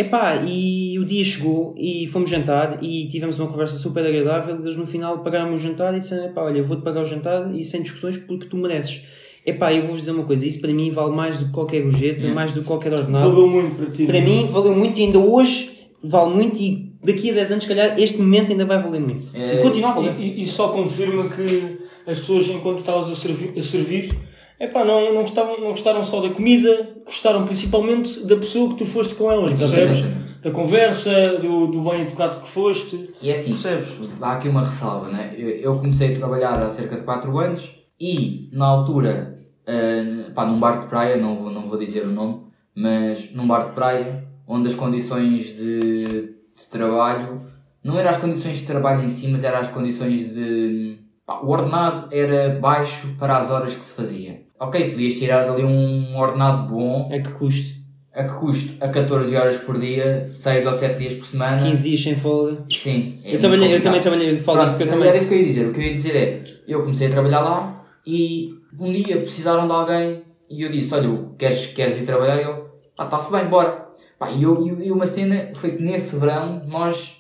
[0.02, 4.62] Epá, e o dia chegou e fomos jantar e tivemos uma conversa super agradável e
[4.62, 7.54] eles no final pagaram-me o jantar e disseram, epá, olha, eu vou-te pagar o jantar
[7.54, 9.02] e sem discussões porque tu mereces.
[9.46, 12.20] Epá, eu vou-vos dizer uma coisa, isso para mim vale mais do que qualquer gorjeta,
[12.22, 12.34] Yeah.
[12.34, 13.30] mais do que qualquer ordenado.
[13.30, 14.06] Valeu muito para ti.
[14.06, 15.70] Para mim valeu muito e ainda hoje
[16.02, 19.26] vale muito e daqui a 10 anos, se calhar, este momento ainda vai valer muito.
[19.36, 20.16] É, e continua a valer.
[20.18, 24.18] E, e- e só confirma que as pessoas, enquanto estavas a servir, a servir
[24.60, 28.86] epá, não, não, gostavam, não gostaram só da comida, gostaram principalmente da pessoa que tu
[28.86, 30.06] foste com elas, percebes?
[30.42, 33.14] Da conversa, do, do bem educado que foste.
[33.22, 33.90] E é assim, Percebes?
[34.22, 35.34] há aqui uma ressalva, né?
[35.38, 40.46] Eu, eu comecei a trabalhar há cerca de 4 anos e, na altura, eh, pá,
[40.46, 42.44] num bar de praia, não, vou- não vou dizer o nome,
[42.74, 47.42] mas num bar de praia, onde as condições de, de trabalho,
[47.84, 51.00] não eram as condições de trabalho em si, mas eram as condições de...
[51.26, 54.42] pá, o ordenado era baixo para as horas que se fazia.
[54.60, 57.80] Ok, podias tirar dali um ordenado bom, É que custo.
[58.14, 58.74] a que custo?
[58.84, 61.64] A 14 horas por dia, 6 ou 7 dias por semana.
[61.64, 62.64] 15 dias sem folga.
[62.70, 63.20] Sim.
[63.24, 65.18] é eu, trabalhei, eu também trabalhei, falo Pronto, porque eu era também.
[65.18, 65.68] isso que eu ia dizer.
[65.68, 69.66] O que eu ia dizer é, eu comecei a trabalhar lá e um dia precisaram
[69.68, 72.38] de alguém e eu disse, olha, queres, queres ir trabalhar?
[72.38, 72.60] E ele,
[72.98, 73.88] pá, está-se bem, bora.
[74.18, 77.19] Pá, e, eu, e uma cena foi que nesse verão nós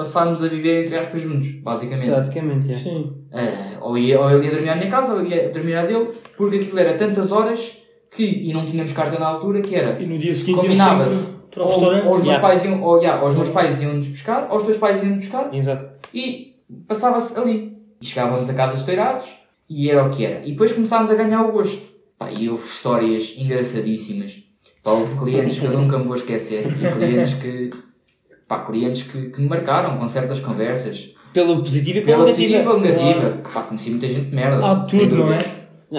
[0.00, 2.08] passámos a viver entre aspas juntos, basicamente.
[2.08, 2.72] Praticamente, é.
[2.74, 3.12] Sim.
[3.32, 6.08] Eh, ou, ia, ou ele ia dormir à minha casa ou ia dormir à dele,
[6.38, 7.60] porque aquilo era tantas horas
[8.10, 11.26] que, e não tínhamos carta na altura, que era E no dia seguinte Combinava-se.
[11.50, 12.04] para o ou, restaurante.
[12.06, 12.40] ou os meus Yeah.
[12.48, 15.22] pais iam, ou, yeah, ou os meus pais iam-nos buscar, ou os teus pais iam-nos
[15.22, 15.84] buscar, Exato.
[16.14, 16.56] e
[16.88, 17.76] passava-se ali.
[18.00, 19.26] E chegávamos a casa esteirados
[19.68, 20.46] e era o que era.
[20.46, 21.82] E depois começámos a ganhar o gosto.
[22.18, 24.42] Pá, e houve histórias engraçadíssimas.
[24.82, 27.68] Pá, houve clientes que eu nunca me vou esquecer e clientes que,
[28.50, 31.14] pá, clientes que, que me marcaram com certas conversas.
[31.32, 32.64] Pelo positivo e pela Pela negativa.
[32.64, 33.50] positiva e pela negativa.
[33.54, 34.66] Pá, conheci muita gente de merda.
[34.66, 35.38] Há sem tudo, não é?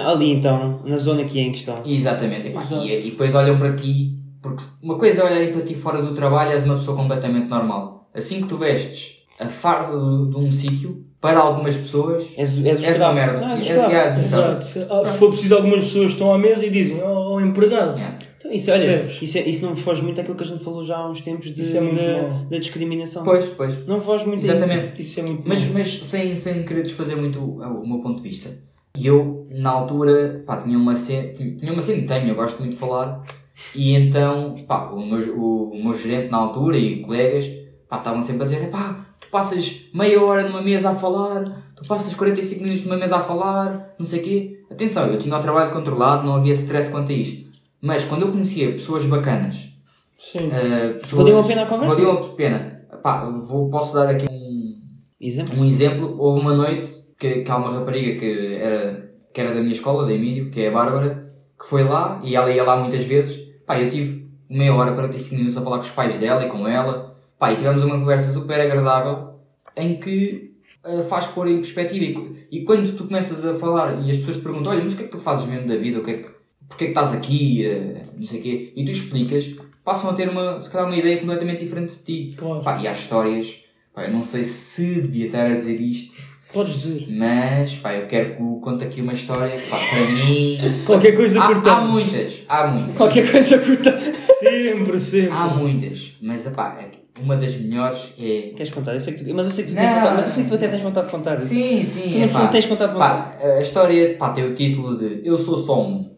[0.06, 1.76] Ali então, na zona que é em questão.
[1.86, 2.48] Exatamente.
[2.48, 2.86] Epá, Exato.
[2.86, 6.12] E, e depois olham para ti, porque uma coisa é olharem para ti fora do
[6.12, 8.10] trabalho és uma pessoa completamente normal.
[8.14, 12.82] Assim que tu vestes a farda de, de um sítio, para algumas pessoas, És, és
[12.82, 13.40] És uma merda.
[13.40, 14.64] Não, és És- és- és- Exato.
[14.64, 17.96] Se ah, se for preciso, algumas pessoas estão à mesa e dizem, oh, oh empregado.
[17.96, 18.18] Yeah.
[18.52, 21.10] Isso, olha, isso, é- isso não foge muito àquilo que a gente falou já há
[21.10, 23.24] uns tempos de, é da- da discriminação.
[23.24, 23.86] pois, pois.
[23.86, 24.56] Não foge muito a isso.
[24.56, 25.00] Exatamente.
[25.02, 25.72] Isso é muito Mas, bom.
[25.74, 28.50] mas sem, sem querer desfazer muito o, o meu ponto de vista.
[28.96, 32.72] E eu, na altura, pá, tinha uma cena, tinha uma cena, tenho, eu gosto muito
[32.72, 33.22] de falar,
[33.74, 37.48] e então, pá, o meu, o, o meu gerente na altura e colegas,
[37.88, 41.86] pá, estavam sempre a dizer, pá, tu passas meia hora numa mesa a falar, tu
[41.88, 44.58] passas 45 minutos numa mesa a falar, não sei o quê.
[44.70, 47.50] Atenção, eu tinha o trabalho controlado, não havia stress quanto a isto.
[47.82, 49.68] Mas quando eu conhecia pessoas bacanas,
[50.16, 50.46] Sim.
[50.46, 51.96] uh, pessoas, Valiam a pena a conversa.
[51.96, 52.86] Valiam a pena.
[53.02, 54.80] Pá, vou, posso dar aqui um,
[55.20, 55.58] Exemplo.
[55.58, 59.60] um exemplo, houve uma noite que, que há uma rapariga que era, que era da
[59.60, 62.76] minha escola, da Emílio, que é a Bárbara, que foi lá e ela ia lá
[62.76, 63.36] muitas vezes.
[63.66, 66.68] Pá, eu tive meia hora, 45 minutos a falar com os pais dela e com
[66.68, 67.16] ela.
[67.36, 69.40] Pá, e tivemos uma conversa super agradável
[69.76, 72.04] em que eh, faz pôr em perspectiva.
[72.04, 74.96] E, e quando tu começas a falar e as pessoas te perguntam: Olha, mas o
[74.96, 75.98] que é que tu fazes mesmo da vida?
[75.98, 76.30] O que é que,
[76.72, 77.64] porquê é que estás aqui?
[77.66, 78.72] Eh, não sei o quê.
[78.76, 79.50] E tu explicas,
[79.84, 82.34] passam a ter uma, se calhar, uma ideia completamente diferente de ti.
[82.36, 82.62] Claro.
[82.62, 83.56] Pá, e há histórias,
[83.94, 86.14] pá, eu não sei se devia estar a dizer isto,
[86.52, 87.06] Podes dizer.
[87.10, 90.58] mas pá, eu quero que conte aqui uma história pá, para mim.
[90.84, 91.90] Qualquer coisa há, há cortamos.
[91.90, 92.94] muitas, há muitas.
[92.96, 94.12] Qualquer coisa curta.
[94.18, 95.30] Sempre, sempre.
[95.32, 96.78] Há muitas, mas pá,
[97.20, 98.52] uma das melhores é.
[98.56, 98.94] Queres contar?
[98.94, 99.82] Eu sei que tu, mas eu sei que tu Não.
[99.82, 101.36] tens vontade, mas eu sei que tu até tens vontade de contar.
[101.38, 102.46] Sim, sim, Tu é pá.
[102.48, 103.32] tens vontade de contar.
[103.38, 106.10] Pá, a história pá, tem o título de Eu Sou Só Um.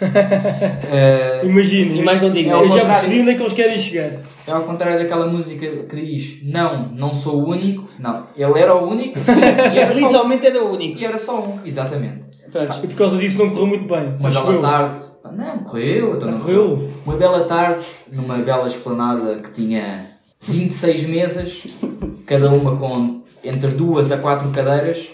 [0.00, 1.94] Eh, Imagina.
[1.94, 2.92] E mais não digo, É Eu ao já contrário.
[2.92, 4.10] percebi onde é que eles querem chegar.
[4.46, 7.88] É ao contrário daquela música que diz Não, não sou o único.
[7.98, 9.18] Não, ele era o único
[9.74, 10.06] e era só um.
[10.06, 10.98] Literalmente era o único.
[10.98, 12.26] E era só um, exatamente.
[12.82, 14.16] E por causa disso não correu muito bem.
[14.18, 14.96] Uma bela tarde.
[15.32, 16.90] Não, correu, então não Não correu.
[17.04, 20.06] Uma bela tarde, numa bela esplanada que tinha
[20.40, 21.66] 26 mesas,
[22.24, 25.08] cada uma com entre duas a quatro cadeiras.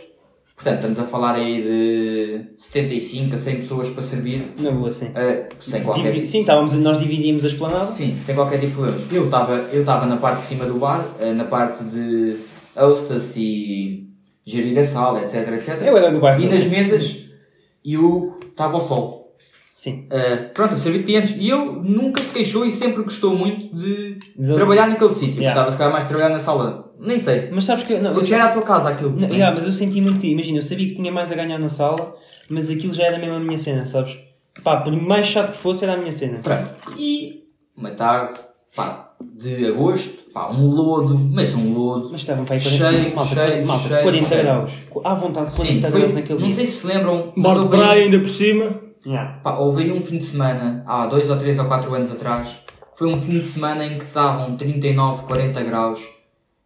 [0.62, 5.10] Portanto, estamos a falar aí de 75 a 100 pessoas para servir, Na boa, sim.
[5.14, 7.86] eh, sem qualquer Divi- Sim, estávamos, nós dividíamos a esplanada.
[7.86, 9.02] Sim, sem qualquer tipo de erros.
[9.12, 12.36] Eu estava eu estava na parte de cima do bar, eh, na parte de
[12.76, 14.06] hostess e
[14.44, 15.82] gerir a sala, etc, etc.
[15.82, 16.40] Eu era do bairro.
[16.40, 17.16] E nas mesas,
[17.84, 19.21] e o estava ao sol.
[19.82, 20.06] Sim.
[20.12, 24.16] Uh, pronto, eu servi clientes e eu nunca se queixou e sempre gostou muito de
[24.38, 25.40] De- trabalhar naquele sítio.
[25.42, 25.48] Yeah.
[25.54, 26.92] Gostava se calhar mais de trabalhar na sala.
[27.00, 27.48] Nem sei.
[27.50, 27.98] Mas sabes que.
[27.98, 29.10] Não, eu, Porque já era a tua casa aquilo.
[29.10, 30.28] não, yeah, mas eu senti muito que.
[30.28, 32.14] Imagina, eu sabia que tinha mais a ganhar na sala,
[32.48, 34.16] mas aquilo já era mesmo a minha cena, sabes?
[34.62, 36.38] Pá, por mais chato que fosse, era a minha cena.
[36.38, 36.74] Pronto.
[36.96, 37.42] E
[37.76, 38.34] uma tarde,
[38.76, 42.08] pá, de agosto, pá, um lodo, mas um lodo.
[42.12, 44.42] Mas estavam para aí Cheio, 40, malta, cheio, malta, cheio, 40 cheio.
[44.44, 44.72] graus.
[45.04, 46.54] À vontade, 40 Sim, graus foi, naquele não dia.
[46.54, 48.91] sei se se lembram, Bar de praia ainda por cima.
[49.04, 49.40] Yeah.
[49.42, 52.48] pá, houve aí um fim de semana, há dois ou três ou quatro anos atrás,
[52.92, 56.06] que foi um fim de semana em que estavam 39, 40 graus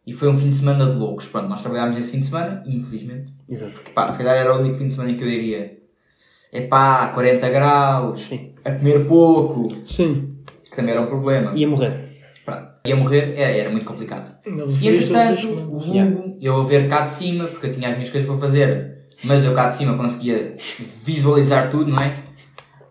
[0.06, 1.26] e foi um fim de semana de loucos.
[1.28, 3.32] Pronto, nós trabalhámos esse fim de semana, infelizmente.
[3.48, 3.80] Exato.
[3.94, 5.76] Pá, se calhar era o único fim de semana em que eu diria
[6.52, 8.54] é pá, 40 graus, Sim.
[8.64, 10.36] a comer pouco, Sim.
[10.70, 11.52] que também era um problema.
[11.54, 11.98] Ia morrer.
[12.44, 12.66] Pronto.
[12.86, 14.30] Ia morrer, era, era muito complicado.
[14.46, 15.76] Não, E entretanto, o.
[15.78, 16.16] Hugo, Yeah.
[16.40, 19.44] eu a ver cá de cima, porque eu tinha as minhas coisas para fazer, mas
[19.44, 20.56] eu cá de cima conseguia
[21.04, 22.12] visualizar tudo, não é?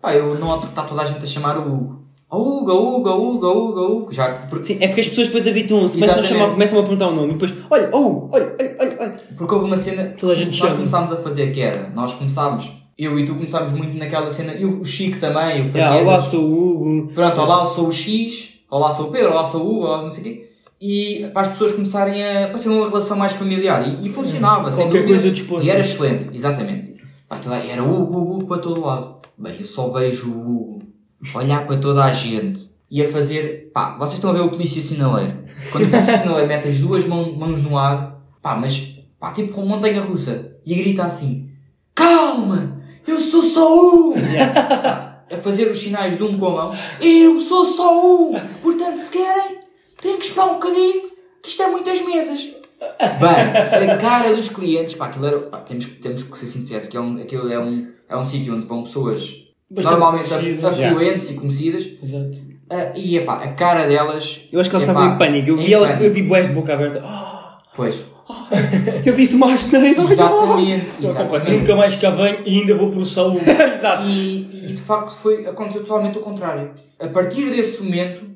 [0.06, 2.06] Pá, eu que está toda a gente a chamar o Hugo.
[2.30, 4.12] Hugo, Hugo, Hugo, o Hugo, o Hugo.
[4.12, 7.08] Já, porque, Sim, é porque as pessoas depois habituam-se, começam a, chamar, começam a perguntar
[7.08, 9.16] o nome e depois, olha, oh, olha, olha, olha, olha.
[9.36, 10.74] porque houve uma cena Toda a gente nós chama.
[10.76, 14.64] começámos a fazer que era, nós começámos, eu e tu começámos muito naquela cena, e
[14.64, 16.06] o Chico também, o Yeah, Fraquezas.
[16.06, 17.12] olá, sou o Hugo.
[17.12, 20.10] Pronto, olá, sou o X, olá, sou o Pedro, olá, sou o Hugo, olá, não
[20.10, 20.50] sei o quê.
[20.80, 23.88] E para as pessoas começarem a fazer uma relação mais familiar.
[23.88, 25.46] E, e funcionava, sem Qualquer dúvida.
[25.48, 25.64] coisa.
[25.64, 26.94] E era excelente, exatamente.
[27.28, 29.15] Pá, toda, era o Hugo, o Hugo para todo lado.
[29.38, 30.82] Bem, eu só vejo o Hugo
[31.34, 33.70] olhar para toda a gente e a fazer.
[33.72, 35.44] Pá, vocês estão a ver o polícia sinaleiro.
[35.70, 39.60] Quando o polícia sinaleiro mete as duas mãos, mãos no ar, pá, mas pá, tipo
[39.60, 41.50] uma montanha russa, e grita assim:
[41.94, 44.14] Calma, eu sou só um!
[45.28, 46.78] a fazer os sinais de um com a mão.
[47.02, 48.32] Eu sou só um!
[48.62, 49.58] Portanto, se querem,
[50.00, 51.10] têm que esperar um bocadinho,
[51.42, 52.40] que isto é muitas mesas.
[52.80, 56.96] Bem, a cara dos clientes, pá, aquilo era, pá, temos, temos que ser sinceros, que
[56.96, 60.80] é um, aquilo é um, é um sítio onde vão pessoas Bastante normalmente conhecidas.
[60.80, 62.38] afluentes e conhecidas, Exato.
[62.70, 64.42] ah, e epá, a cara delas.
[64.52, 65.48] Eu acho que eles epá, estavam em pânico.
[65.50, 66.04] Eu em vi, elas, pânico.
[66.06, 67.00] eu vi boés de boca aberta.
[67.04, 68.02] Ah, Pois,
[69.04, 70.00] ele disse uma asneira.
[70.00, 71.50] exatamente, exatamente.
[71.50, 74.06] Nunca mais cá venho e ainda vou processar o Exato.
[74.08, 76.70] E, e de facto foi, aconteceu totalmente o contrário.
[76.98, 78.26] A partir desse momento,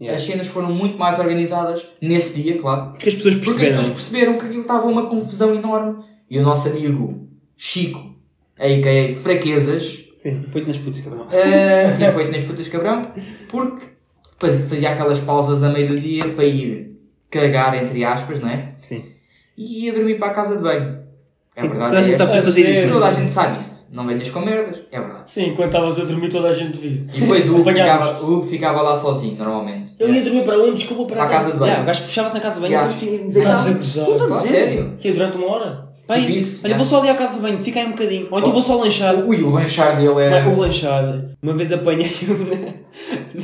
[0.00, 0.16] Yeah.
[0.16, 2.92] as cenas foram muito mais organizadas, nesse dia, claro.
[2.92, 3.78] Porque as pessoas Porque as perceberam.
[3.82, 6.04] pessoas perceberam que aquilo estava uma confusão enorme.
[6.30, 8.14] E o nosso amigo Chico,
[8.58, 9.20] a.k.a.
[9.22, 11.22] Fraquezas, Sim, põe-te nas putas, cabrão.
[11.26, 13.12] uh, sim, foi nas putas cabrão,
[13.48, 13.86] porque
[14.38, 16.96] faz- fazia aquelas pausas a meio do dia para ir
[17.30, 18.72] cagar, entre aspas, não é?
[18.80, 19.04] Sim.
[19.56, 20.98] E ia dormir para a casa de banho.
[21.56, 21.90] É Sim, verdade.
[21.90, 22.92] toda a gente é, sabe que tu é fazias isso.
[22.92, 23.78] toda a gente sabe isso.
[23.90, 24.82] Não venhas com merdas.
[24.92, 25.30] É verdade.
[25.30, 27.04] Sim, enquanto estavas a dormir toda a gente via.
[27.14, 29.92] E depois o Hugo ficava, o Hugo ficava lá sozinho, normalmente.
[29.98, 30.74] Eu ia dormir para onde?
[30.74, 31.66] Desculpa, para Para a casa de banho.
[31.70, 32.92] Yeah, o gajo fechava-se na casa de banho Yeah.
[33.02, 33.72] e depois Estás a
[34.04, 34.28] gozar.
[34.28, 34.96] Não sério.
[34.98, 35.87] Que é durante uma hora?
[36.08, 36.76] Pai, Tipo isso, olha, yeah.
[36.76, 38.28] vou só ali à casa de banho, fica aí um bocadinho.
[38.30, 39.14] Ou então vou só lanchar.
[39.14, 40.42] Ui, o lanchar dele era.
[40.42, 41.26] Não, o lanchar.
[41.42, 42.56] Uma vez apanhei um na...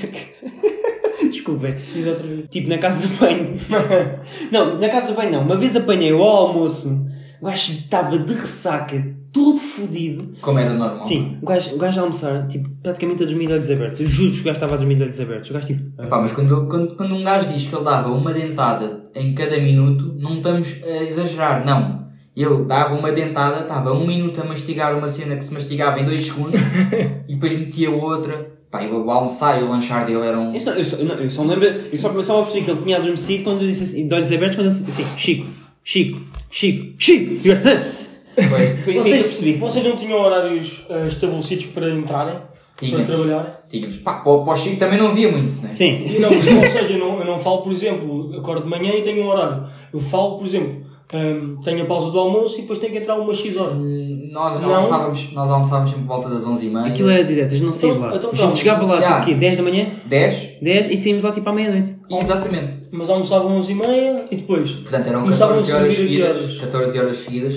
[0.01, 1.75] na- Desculpem.
[1.95, 2.49] Exatamente.
[2.49, 3.59] Tipo, na casa de banho.
[4.51, 5.43] não, na casa de banho não.
[5.43, 7.07] Uma vez apanhei ao almoço.
[7.41, 10.33] O gajo estava de ressaca, todo fodido.
[10.41, 11.05] Como era normal.
[11.05, 14.01] Sim, o gajo, o gajo a almoçar, tipo, praticamente a dormir de olhos abertos.
[14.01, 15.51] Eu juro que o gajo estava a dormir de olhos abertos.
[15.51, 18.33] O gajo, tipo, Epá, mas quando, quando, quando um gajo diz que ele dava uma
[18.33, 22.04] dentada em cada minuto, não estamos a exagerar, não.
[22.37, 26.05] Ele dava uma dentada, estava um minuto a mastigar uma cena que se mastigava em
[26.05, 26.61] dois segundos
[27.29, 28.53] e depois metia outra.
[28.71, 30.53] Pá, e o almoçar e o lanchar dele eram.
[30.53, 32.83] Eu só, eu, só, eu não- eu só lembro, eu só, me percebi que ele
[32.83, 35.47] tinha adormecido quando eu disse assim, de olhos abertos, quando eu disse assim, Chico,
[35.85, 36.21] Chico,
[36.51, 37.41] Chico, Chico.
[38.35, 38.67] Foi.
[38.79, 39.53] Foi assim Vocês, percebi.
[39.59, 42.35] vocês não tinham horários eh, estabelecidos para entrarem?
[42.35, 42.45] Para
[42.89, 43.07] Tínhamos.
[43.09, 43.65] trabalhar?
[43.71, 43.97] Tínhamos.
[43.99, 45.73] Pá, para o para o Chico também não havia muito, né?
[45.73, 46.05] Sim.
[46.09, 48.93] E Não, mas, ou seja, eu não, eu não falo, por exemplo, acordo de manhã
[48.93, 49.69] e tenho um horário.
[49.93, 53.19] Eu falo, por exemplo, hum, tenho a pausa do almoço e depois tenho que entrar
[53.19, 53.75] uma X hora.
[53.75, 54.75] Hum, Nós, Não.
[54.75, 56.87] almoçávamos, nós almoçávamos sempre por volta das 11h30.
[56.89, 58.17] Aquilo era diretas, não saía de lá.
[58.17, 59.21] Então, a gente chegava lá, Yeah.
[59.21, 59.41] tipo, o quê?
[59.41, 59.87] 10 da manhã?
[60.07, 60.49] 10?
[60.61, 61.97] 10 e saímos lá tipo à meia-noite.
[62.11, 62.73] Exatamente.
[62.91, 64.71] Mas almoçavam 11h30 e depois.
[64.73, 66.57] Portanto, eram Começavam 14 horas seguidas, horas?
[66.61, 67.55] 14 horas seguidas,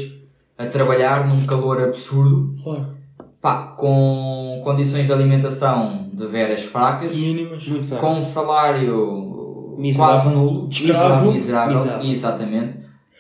[0.58, 2.54] a trabalhar num calor absurdo.
[2.64, 2.98] Claro.
[3.42, 7.68] pá, com condições de alimentação de veras fracas, Mínimas.
[7.68, 8.04] Muito fraco.
[8.06, 10.22] com um salário Miserável.
[10.22, 11.32] quase nulo, Escravo.
[11.32, 12.10] miserável, Miserável.
[12.12, 12.78] exatamente.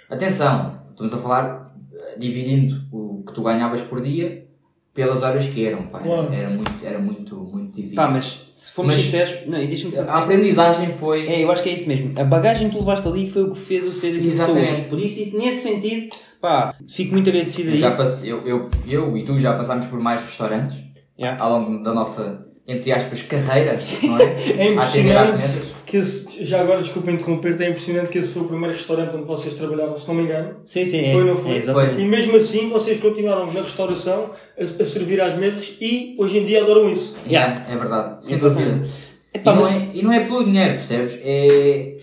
[0.10, 4.46] Atenção, estamos a falar eh, dividindo o que tu ganhavas por dia
[4.94, 6.34] pelas horas que eram, pá, era- Claro.
[6.34, 7.96] era, muito, era muito, muito difícil.
[7.98, 11.52] Pá, mas se formos Mas- sinceros, não, e deixa-me só a aprendizagem foi É, eu
[11.52, 12.20] acho que é isso mesmo.
[12.20, 14.58] A bagagem que tu levaste ali foi o que fez o ser aquilo que sou
[14.58, 14.90] Exatamente.
[14.90, 17.84] Por isso, isso, nesse sentido, pá, fico muito agradecido a isso.
[17.98, 20.84] passe- eu, eu, eu e tu já passámos por mais restaurantes
[21.20, 21.44] Yeah.
[21.44, 24.24] ao longo da nossa, entre aspas, carreira, não é?
[24.74, 25.76] É A atender às impressionante.
[25.88, 29.24] Que esse, já agora desculpa interromper-te, é impressionante que esse foi o primeiro restaurante onde
[29.26, 30.58] vocês trabalharam, se não me engano.
[30.66, 31.14] Sim, sim, é.
[31.14, 31.52] Foi, não foi?
[31.54, 32.02] É, exatamente.
[32.02, 36.46] E mesmo assim vocês continuaram na restauração a, a servir às mesas e hoje em
[36.46, 37.16] dia adoram isso.
[37.26, 37.64] Yeah.
[37.70, 38.80] É, é verdade, sem Exatamente.
[38.80, 38.90] dúvida.
[39.34, 41.18] E Epá, não, mas- é, e não é pelo dinheiro, percebes?
[41.24, 41.98] É.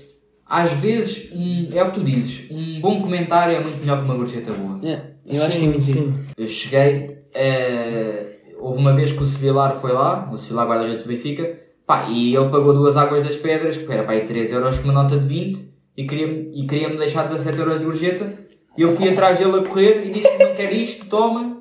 [0.46, 4.04] Às vezes, um, é o que tu dizes, um bom comentário é muito melhor que
[4.04, 4.78] uma gorjeta boa.
[4.82, 6.14] É, eu acho que é muito isso.
[6.38, 8.26] Eu cheguei, eh,
[8.58, 12.34] houve uma vez que o Sevilar foi lá, o Sevilar guarda-redes do Benfica, pá, e
[12.34, 15.18] ele pagou duas águas das pedras, que era para aí 3 euros com uma nota
[15.18, 18.32] de 20, e queria-me e queria -me deixar 17 euros de gorjeta,
[18.76, 21.58] e eu fui atrás dele a correr e disse que não quer isto, toma,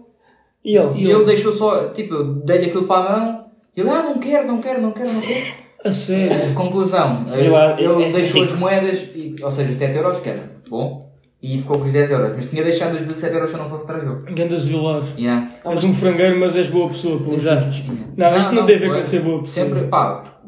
[0.66, 1.02] E ele?
[1.02, 4.18] e ele deixou só, tipo, eu dei-lhe aquilo para a mão, e ele, ah, não
[4.18, 5.64] quero, não quero, não quero, não quero.
[5.86, 6.54] A sério?
[6.56, 8.54] Conclusão, Sei lá, ele é- é deixou rico.
[8.54, 11.13] as moedas, e, ou seja, 7 euros, que era bom,
[11.44, 13.70] e ficou com os 10 euros, mas tinha deixado os 17 euros se eu não
[13.70, 14.22] fosse atrás dele.
[14.34, 15.04] Gandas vilar.
[15.18, 15.50] Yeah.
[15.66, 17.20] És um frangueiro, mas és boa pessoa.
[17.20, 17.66] pelos Exato.
[17.70, 17.86] vistos.
[18.18, 19.66] Não, isto não, tem a ver com ser boa pessoa.
[19.66, 20.40] Sempre, pá,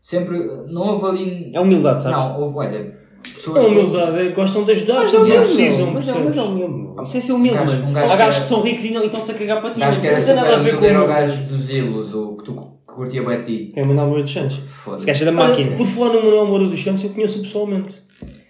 [0.00, 0.38] sempre,
[0.72, 1.50] não houve ali.
[1.54, 2.18] É humildade, sabes?
[2.18, 3.64] Não, houve, olha, É pessoas.
[3.66, 7.02] humildade, é, gostam de ajudar, Mas é quando humilde, precisam, mas é, mas é humilde.
[7.04, 8.92] Isso é ser humilde, Um gajo- um gajo Há que gajos que são ricos e
[8.92, 9.82] não estão-se a cagar para ti.
[9.82, 11.08] Acho que Isso era não tem nada a ver humilde, era o com.
[11.08, 13.72] gajo dos ilos, o que tu que curtia bem a ti.
[13.76, 14.56] É o Manuel Moura dos Santos.
[14.66, 15.06] Foda-se.
[15.06, 15.76] gajo é da Olha, máquina.
[15.76, 18.02] por falar no Manuel Moura dos Santos, eu conheço pessoalmente.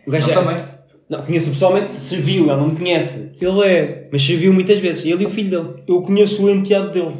[0.06, 0.56] O gajo Eu é- também.
[1.12, 3.32] Não, conheço pessoalmente, serviu, ele não me conhece.
[3.40, 4.08] Ele é.
[4.10, 5.82] Mas serviu muitas vezes, ele e o filho dele.
[5.86, 7.16] Eu conheço o enteado dele.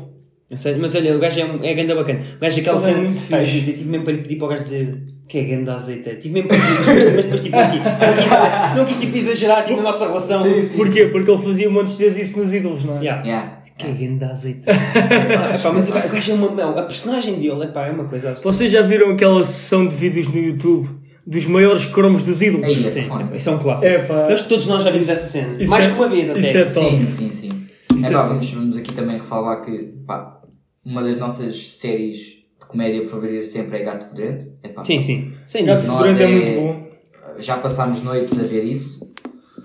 [0.55, 2.21] Sei, Mas olha, o gajo é, um- é ganda bacana.
[2.37, 2.99] O gajo é aquela é cena.
[2.99, 3.59] muito Pá, fixe.
[3.71, 6.11] eu tive mesmo para lhe pedir para o gajo dizer que é ganda azeite.
[6.11, 6.15] é.
[6.17, 7.79] Tive mesmo para lhe pedir, mas, mas depois tipo aqui.
[7.79, 10.45] Não quis, não quis tipo exagerar tipo, na nossa relação.
[10.77, 11.07] Porquê?
[11.07, 13.01] Porque ele fazia montes de vezes isso nos ídolos, não é?
[13.01, 13.23] Yeah.
[13.27, 13.59] Yeah.
[13.79, 14.65] Que é ganda azeite.
[14.69, 16.81] Epá, mas o gajo gajo é uma.
[16.81, 18.53] A personagem dele epá, é uma coisa absurda.
[18.53, 20.89] Vocês já viram aquela sessão de vídeos no YouTube
[21.27, 22.67] dos maiores cromos dos ídolos?
[22.67, 23.37] Aí é Sim, fone.
[23.37, 23.87] isso é um clássico.
[23.87, 24.27] É, pá.
[24.29, 25.57] Acho que todos nós já vimos essa cena.
[25.61, 26.41] Isso Mais é- que uma vez até.
[26.41, 26.91] isso é top.
[26.91, 27.63] Sim, sim, sim.
[27.97, 30.41] Isso É, é pá, vamos, vamos aqui também ressalvar que pá,
[30.85, 34.47] uma das nossas séries de comédia favoritas sempre é Gato Fedorento.
[34.63, 35.33] É, pá, Sim, sim.
[35.47, 36.93] Sem Gato Fedorento é é- muito bom.
[37.39, 39.01] Já passámos noites a ver isso.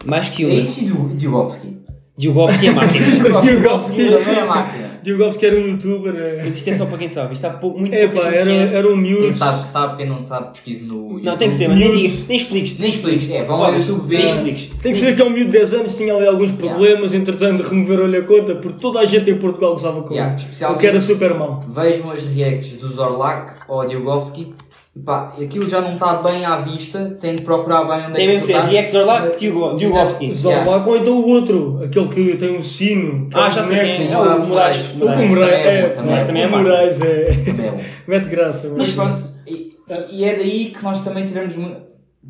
[0.06, 0.54] Mais que É uma.
[0.56, 1.78] isso e Dio- Diogovski.
[2.18, 3.06] Diogovski é máquina.
[3.44, 4.02] Diogovski.
[4.30, 4.87] É máquina.
[5.04, 6.16] Diogovski era um youtuber.
[6.16, 7.34] É, Mas isto é só para quem sabe.
[7.34, 8.76] Isto há pouco, muito é pá, era, conhece.
[8.76, 9.34] era um Quem miúdo.
[9.34, 11.84] sabe que sabe, quem não sabe, pesquise no Não, tem que ser, YouTube.
[11.86, 12.80] mas nem, diga, nem expliques.
[12.80, 13.30] Nem expliques.
[13.30, 14.26] É, vão ao YouTube Nem ver.
[14.36, 14.70] expliques.
[14.82, 17.64] Tem que ser que é um miúdo de 10 anos, tinha ali alguns problemas, entretanto
[17.64, 20.66] removeram-lhe a conta, porque toda a gente em Portugal gostava com Yeah, ele.
[20.74, 21.60] O que era super mau.
[21.74, 24.54] Vejam as reacts do Zorlak ou Diogovski.
[24.98, 28.26] E Pá, aquilo já não está bem à vista, tem de procurar bem onde Tem
[28.26, 29.40] é mesmo que ser tu React Zorlak, Exato.
[29.40, 30.34] Diogo- Diogovski.
[30.34, 33.30] Zorlak ou então o outro, aquele que tem um sino.
[33.30, 33.98] que Ah, é um já sei quem é.
[33.98, 34.14] boneco.
[34.14, 34.92] É o Moraes.
[34.94, 35.30] O Moraes.
[35.30, 36.60] Moraes, também é é, é é o.
[36.60, 37.30] Moraes é.
[37.30, 37.86] É.
[38.08, 41.54] Mete graça, Mas pronto, e, é daí que nós também tivemos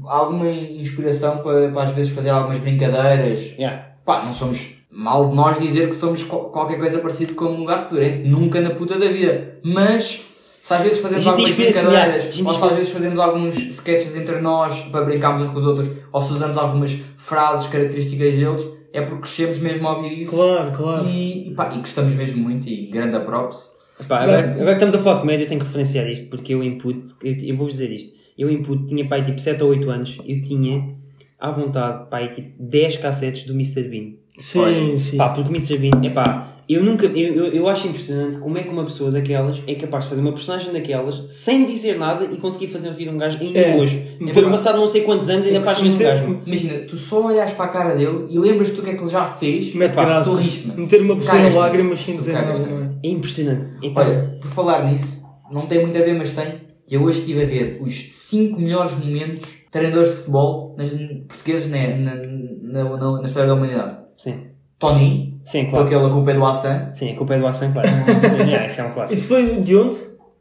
[0.06, 3.54] alguma inspiração para, para às vezes fazer algumas brincadeiras.
[3.58, 3.86] Yeah.
[4.06, 7.58] Pá, não somos mal de nós dizer que somos qual- qualquer coisa parecido com um
[7.60, 9.56] lugar fedorento, nunca na puta da vida.
[9.64, 10.22] Mas
[10.68, 14.78] se às vezes fazemos algumas brincadeiras, ou se às vezes fazemos alguns sketches entre nós
[14.92, 19.22] para brincarmos uns com os outros, ou se usamos algumas frases características deles, é porque
[19.22, 20.36] crescemos mesmo a ouvir isso.
[20.36, 21.08] Claro, claro.
[21.08, 23.72] E, pá, e gostamos mesmo muito e grande a props.
[24.10, 26.54] Pá, agora, agora que estamos a falar de comédia, eu tenho que referenciar isto, porque
[26.54, 29.90] eu input, eu, eu vou-vos dizer isto, eu input tinha pai tipo 7 ou 8
[29.90, 30.98] anos, eu tinha
[31.40, 33.84] à vontade pai tipo 10 cassetes do Mr.
[33.84, 34.16] Bean.
[34.38, 35.16] Sim, Olha, sim.
[35.16, 35.78] Pá, porque o Mr.
[35.78, 39.10] Bean, é pá, eu nunca, eu, eu, eu acho impressionante como é que uma pessoa
[39.10, 43.12] daquelas é capaz de fazer uma personagem daquelas sem dizer nada e conseguir fazer rir
[43.12, 43.78] um gajo ainda É.
[43.78, 43.96] hoje.
[44.16, 46.42] Então, Depois de passado não sei quantos anos ainda faz rir um gajo.
[46.46, 49.10] Imagina, tu só olhas para a cara dele e lembras-te do que é que ele
[49.10, 49.74] já fez.
[49.74, 50.82] Mete tu riste-me.
[50.82, 53.08] Meter uma pessoa em lágrimas sem dizer nada, é?
[53.08, 53.70] É impressionante.
[53.86, 56.68] É Olha, por falar nisso, não tem muito a ver, mas tem.
[56.90, 60.90] Eu hoje estive a ver os 5 melhores momentos de treinadores de futebol nas,
[61.28, 63.98] portugueses né, na, na, na, na história da humanidade.
[64.18, 64.36] sim,
[64.80, 65.86] Tony, sim, com claro.
[65.86, 67.88] aquela culpa é do Assan, Sim, a culpa é do Assan, claro.
[68.46, 69.14] yeah, isso é um clássico.
[69.14, 69.98] Isso foi de onde?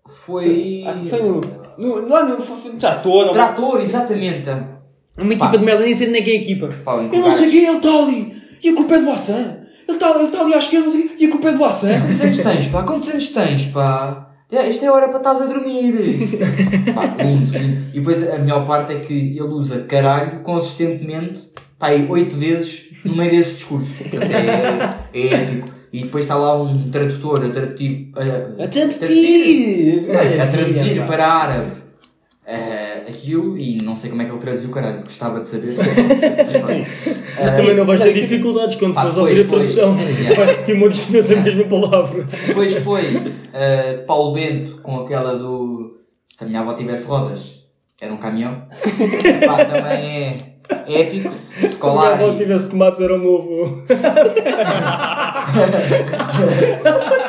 [0.09, 0.85] foi.
[0.87, 1.41] Ah, foi no,
[1.79, 4.49] no, lá no, foi no trator, Trator, exatamente.
[5.17, 5.57] uma equipa Pá.
[5.57, 6.69] de merda, nem sei nem é que é a equipa.
[6.85, 8.37] Pá, Eu não sei quem ele está ali.
[8.63, 9.59] E a culpa é do Assan.
[9.89, 11.65] Ele está ele tá ali à esquerda, não sei quê, e a culpa é do
[11.65, 12.01] Assan.
[12.01, 12.83] Quantos anos tens, pá?
[12.83, 14.23] Quantos anos tens, pá?
[14.51, 15.93] É, Esta é a hora para estás a dormir.
[16.95, 17.79] pá, lindo, lindo.
[17.93, 21.41] E depois a melhor parte é que ele usa caralho consistentemente,
[21.79, 23.93] pá, aí oito vezes no meio desse discurso.
[24.11, 25.69] Portanto, É, é épico.
[25.93, 30.07] e depois está lá um tradutor a traduzir, a, A traduzir!
[30.41, 31.73] a traduzir para árabe
[32.47, 35.75] eh, aquilo e não sei como é que ele traduziu, caralho, gostava de saber.
[35.77, 36.87] Mas pronto.
[37.39, 39.97] Eh, Também não vais ter não, que- dificuldades quando fores ouvir a depois tradução.
[40.37, 42.29] Vais repetir muitas vezes a mesma palavra.
[42.47, 45.99] Depois foi eh, Paulo Bento com aquela do
[46.37, 47.61] Se a minha avó tivesse rodas,
[48.01, 48.63] era um caminhão.
[49.47, 50.39] Pá, também é
[50.87, 51.23] épico.
[51.23, 52.13] Se a minha Escolar.
[52.15, 53.83] avó tivesse tomates era o meu avô.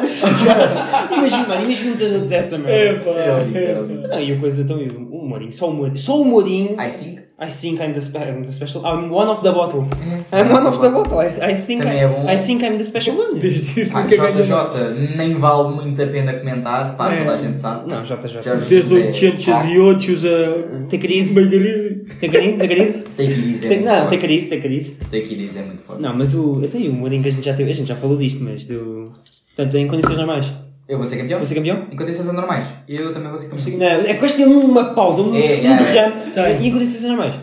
[1.16, 3.10] Imagina, mano, imagina um treinador dizer essa É merda.
[3.10, 4.02] Era bonito, era é bonito.
[4.02, 4.08] pá.
[4.08, 6.76] Não, e a coisa e o Mourinho, só o Mourinho, só o Mourinho.
[6.80, 7.24] I think.
[7.36, 8.82] I think I'm the, spe I'm the special.
[8.86, 9.88] I'm one of the bottle.
[10.32, 11.18] I'm one of the bottle.
[11.20, 12.30] I, I think Também I, é bom.
[12.30, 13.40] I think I'm the special one.
[13.40, 14.70] Desde isso Pá, nunca ganhou.
[14.70, 17.18] JJ nem vale muito a pena comentar, pá, É.
[17.24, 17.90] toda a gente sabe.
[17.90, 18.16] Não, já.
[18.40, 19.62] Já- Desde 800 Ah.
[19.62, 21.34] de 8 a Tem crise?
[21.34, 22.04] Margarida.
[22.20, 22.56] Tem crise?
[22.56, 22.98] Tem crise?
[23.16, 23.68] Tem que dizer.
[23.68, 24.98] Tem- muito Não, tem crise, tem crise.
[25.10, 26.00] Tem que dizer muito forte.
[26.02, 26.62] Não, mas o.
[26.64, 27.68] Até aí, o Mourinho que a gente já teve.
[27.70, 29.12] A gente já falou disto, mas do.
[29.56, 30.46] Portanto, em condições normais.
[30.88, 31.38] Eu vou ser campeão?
[31.38, 31.86] Vou ser campeão?
[31.90, 32.66] Em condições normais.
[32.88, 33.78] Eu também vou ser campeão.
[33.78, 35.76] Não, é vais ter uma pausa, um, É, um é.
[35.76, 36.30] derrame.
[36.32, 36.60] Tem.
[36.62, 37.34] E em condições normais.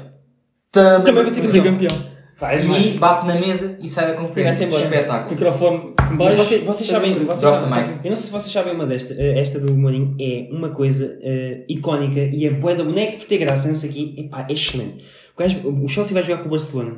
[0.72, 2.12] Também vou ser Vou ser campeão.
[2.40, 4.44] Vai, E bate na mesa e sai da conferência.
[4.46, 4.84] Vai-se embora.
[4.84, 5.32] Espetáculo.
[5.32, 6.38] Microfone Mas baixo.
[6.38, 8.00] vocês, vocês sabem, vocês Drop the sabem- mic.
[8.04, 11.20] eu não sei se vocês sabem uma desta, eh, esta do Mourinho é uma coisa
[11.22, 14.48] eh, icónica e a boa da boneca por ter graça, não sei o quê, epá,
[14.50, 15.04] é excelente.
[15.36, 16.96] O, gajo- o Chelsea vai jogar com o Barcelona.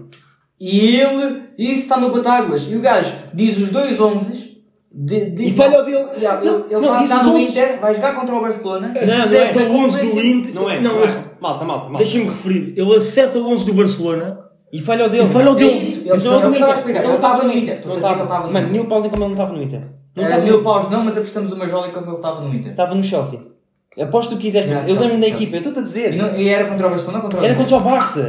[0.61, 2.65] E ele, isso está no Batáguas.
[2.71, 4.52] E o gajo diz os dois 11
[4.93, 6.05] de, de- E falha o dele.
[6.17, 7.43] Yeah, ele Não, ele não, está tá os no 11.
[7.45, 8.87] Inter, vai jogar contra o Barcelona.
[8.89, 9.67] Não, não Acerta é.
[9.67, 10.53] o 11 do Inter.
[10.53, 11.07] Não é, Não, não é.
[11.41, 11.97] Malta, malta, malta.
[11.97, 12.73] Deixa-me referir.
[12.77, 14.39] Ele acerta o 11 do Barcelona.
[14.71, 15.23] E falha o dele.
[15.23, 15.77] E falha o É dele.
[15.79, 17.03] isso, ele Mas não, não eu estava a explicar.
[17.03, 17.81] Ele estava no Inter.
[17.87, 19.81] Não estava no Mano, mil paus em como ele não estava no Inter.
[20.15, 22.71] Não estava Mil paus não, mas apostamos uma jola quando ele estava no Inter.
[22.71, 23.52] Estava no Chelsea.
[24.01, 24.67] Aposto que tu quiseres.
[24.67, 26.13] Yeah, eu lembro-me da Chelsea, equipa, eu estou-te a dizer.
[26.13, 28.27] E, não- e era contra o Barcelona ou contra o Era contra o Barça.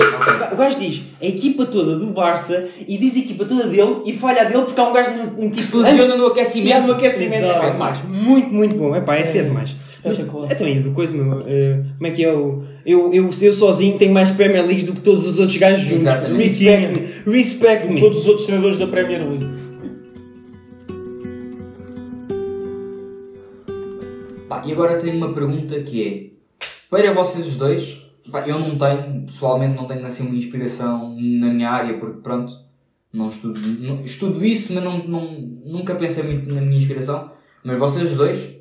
[0.52, 4.12] O gajo diz a equipa toda do Barça e diz a equipa toda dele e
[4.12, 5.62] falha a dele porque há um gajo um, um Que tipo.
[5.62, 6.84] se lesiona antes- no aquecimento.
[6.84, 7.44] E no aquecimento.
[7.44, 7.66] Exato.
[7.66, 8.94] Epá, mas muito, muito bom.
[8.94, 9.48] Epá, é cedo É.
[9.48, 9.76] demais.
[10.06, 10.52] Mas, Espetacular.
[10.52, 12.62] então, e do coisa, meu, eh, como é que é o.
[12.84, 16.00] Eu, eu, eu sozinho tenho mais Premier Leagues do que todos os outros gajos juntos.
[16.02, 16.42] Exatamente.
[16.42, 16.86] Respect
[17.26, 17.32] me.
[17.34, 18.00] Respect me.
[18.00, 19.63] Todos os outros treinadores da Premier League.
[24.55, 26.07] Pá, e agora tenho uma pergunta que
[26.61, 28.00] é: para vocês os dois,
[28.30, 32.52] pá, eu não tenho, pessoalmente, não tenho assim uma inspiração na minha área, porque pronto,
[33.12, 35.32] não estudo, não- estudo isso, mas não, não,
[35.64, 37.32] nunca pensei muito na minha inspiração.
[37.64, 38.55] Mas vocês os dois,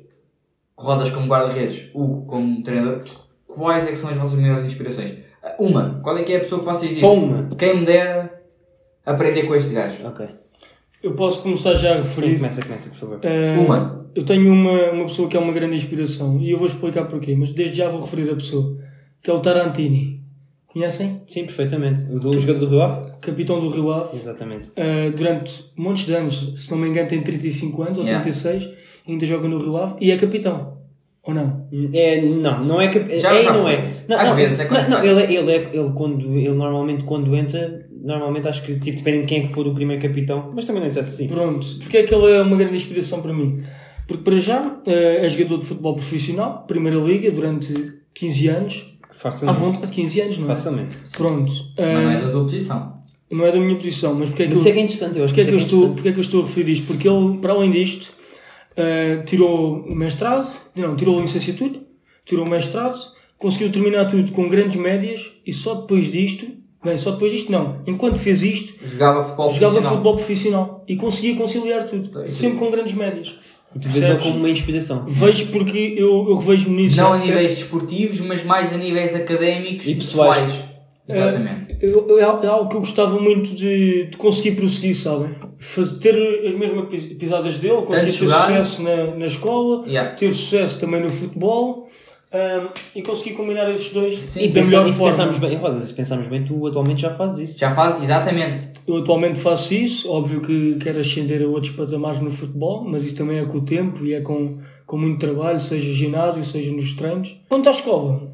[0.76, 3.02] Rodas como guarda-redes, Hugo como treinador,
[3.46, 5.14] quais é que são as vossas maiores inspirações?
[5.58, 7.24] Uma, qual é que é a pessoa que vocês Só dizem?
[7.28, 7.48] uma.
[7.56, 8.42] Quem me dera
[9.06, 10.04] aprender com este gajo?
[10.06, 10.26] Ok.
[11.04, 12.36] Eu posso começar já a Sim, referir.
[12.36, 13.18] começa, começa, por favor.
[13.22, 14.04] Eh, Uma.
[14.14, 17.34] Eu tenho uma, uma pessoa que é uma grande inspiração e eu vou explicar porquê,
[17.36, 18.76] mas desde já vou referir a pessoa,
[19.20, 20.22] que é o Tarantini.
[20.66, 21.20] Conhecem?
[21.26, 22.02] Sim, perfeitamente.
[22.10, 23.10] O do jogador do Rio Ave?
[23.20, 24.16] Capitão do Rio Ave.
[24.16, 24.68] Exatamente.
[24.70, 28.22] Uh, durante montes de anos, se não me engano, tem 35 anos ou Yeah.
[28.22, 28.70] 36,
[29.06, 30.74] ainda joga no Rio Ave e é capitão.
[31.22, 31.66] Ou não?
[31.92, 33.18] É, não, não é que.
[33.18, 33.72] Já- é e já não foi.
[33.74, 34.04] é.
[34.08, 36.50] Não, Às não, vezes é quando não, não, ele, é- ele, é, ele, quando, ele
[36.50, 40.00] normalmente quando entra, normalmente acho que tipo, depende de quem é que for o primeiro
[40.02, 41.26] capitão, mas também não interessa assim.
[41.28, 41.66] Pronto.
[41.80, 43.62] Porque é que ele é uma grande inspiração para mim?
[44.06, 47.72] Porque para já uh, é jogador de futebol profissional, Primeira Liga, durante
[48.14, 48.94] 15 anos.
[49.10, 49.58] À Facilmente.
[49.58, 50.48] vontade de 15 anos, não é?
[50.48, 50.98] Facilmente.
[51.16, 51.52] Pronto.
[51.78, 52.94] Mas não é Uh, da tua posição.
[53.30, 55.18] não é da minha posição, mas porque é que Isso eu, é que é interessante,
[55.18, 56.18] eu acho Porquê é, que que eu isso é estou, que é porquê é que
[56.18, 56.86] eu estou a referir isto?
[56.86, 58.12] Porque ele, para além disto,
[58.76, 60.46] eh, tirou o mestrado,
[60.76, 61.80] não, tirou a licenciatura,
[62.26, 62.98] tirou o mestrado,
[63.38, 66.46] conseguiu terminar tudo com grandes médias e só depois disto,
[66.84, 69.90] bem, só depois disto não, enquanto fez isto, Jogava futebol jogava profissional.
[69.92, 72.30] futebol profissional e conseguia conciliar tudo, Pois.
[72.30, 73.34] sempre com grandes médias.
[73.74, 75.04] E tu vês como uma inspiração.
[75.08, 76.96] Vejo porque eu, eu revejo-me nisso.
[76.98, 80.52] Não a É- níveis desportivos, mas mais a níveis académicos E pessoais.
[81.08, 81.76] Exatamente.
[81.82, 85.30] Eu- eu- é al- é algo que eu gostava muito de, de conseguir prosseguir, sabem?
[86.00, 88.46] Ter as mesmas pis- pisadas dele, conseguir ter jogar.
[88.46, 90.14] sucesso na, na escola, Yeah.
[90.14, 91.88] ter sucesso também no futebol
[92.34, 95.12] ahm, e conseguir combinar esses dois Sim, E, da melhor se forma.
[95.12, 97.58] pensarmos bem, se pensarmos bem, tu atualmente já fazes isso.
[97.58, 98.72] Já faz, exatamente.
[98.86, 103.16] Eu atualmente faço isso, óbvio que quero ascender a outros patamares no futebol, mas isso
[103.16, 106.92] também é com o tempo e é com, com muito trabalho, seja ginásio, seja nos
[106.94, 107.36] treinos.
[107.48, 108.32] Quanto à escola,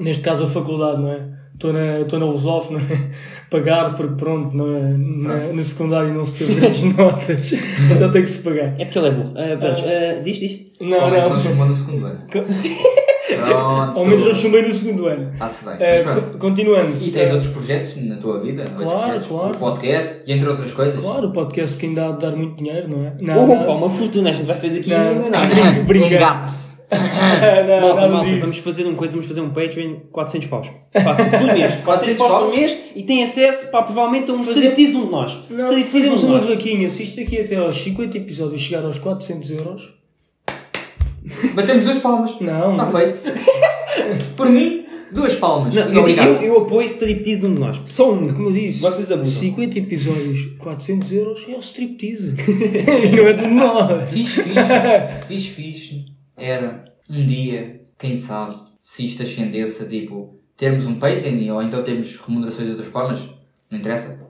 [0.00, 1.34] neste caso a faculdade, não é?
[1.52, 3.10] Estou na, estou na Lusof, não é?
[3.48, 4.64] Pagar, porque pronto, na,
[4.98, 7.52] na, na secundária não se teve grandes notas,
[7.94, 8.74] então tem que se pagar.
[8.80, 9.32] É porque ele é burro.
[9.32, 10.72] Pronto, ah, diz, diz.
[10.80, 12.18] Não, Ao menos não não.
[13.26, 13.98] Pronto.
[13.98, 15.32] Ao menos não chumbei no segundo ano.
[15.32, 15.74] Está-se bem.
[15.80, 16.38] Eh, Mas pronto.
[16.38, 16.92] continuando.
[17.02, 18.64] E tens outros projetos na tua vida?
[18.76, 19.54] Claro, claro.
[19.54, 21.00] O podcast e entre outras coisas?
[21.00, 23.14] Claro, o podcast que ainda há de dar muito dinheiro, não é?
[23.20, 23.76] Não, Opa, não.
[23.78, 25.10] uma fortuna, a gente vai sair daqui Não.
[25.26, 25.80] e não.
[25.82, 26.64] Obrigado.
[26.90, 30.68] Não, malta, nada malta, vamos fazer uma coisa, vamos fazer um Patreon 400 paus.
[30.92, 31.74] Fácil, por mês.
[31.84, 32.44] 400 paus paus?
[32.50, 35.38] por mês e tem acesso, pá, provavelmente a um Fazer- um de nós.
[35.50, 36.90] Não, um de uma vaquinha.
[36.90, 39.93] Se isto aqui até aos 50 episódios chegar aos 400 euros.
[41.54, 42.38] Batemos duas palmas.
[42.40, 43.18] Não, Está feito.
[44.36, 45.72] Por mim, duas palmas.
[45.72, 46.28] Não, eu, obrigado.
[46.28, 47.80] eu, eu apoio striptease de um de nós.
[47.86, 48.80] Só um, como eu disse.
[48.80, 49.42] Vocês abusam.
[49.42, 52.34] 50 episódios, 400 euros é o striptease.
[53.16, 54.10] não é de nós.
[54.10, 54.60] Fixe, fixe.
[55.28, 56.04] fixe, fixe.
[56.36, 61.82] Era um dia, quem sabe, se isto ascendesse a tipo termos um Patreon ou então
[61.82, 63.28] termos remunerações de outras formas,
[63.70, 64.23] não interessa.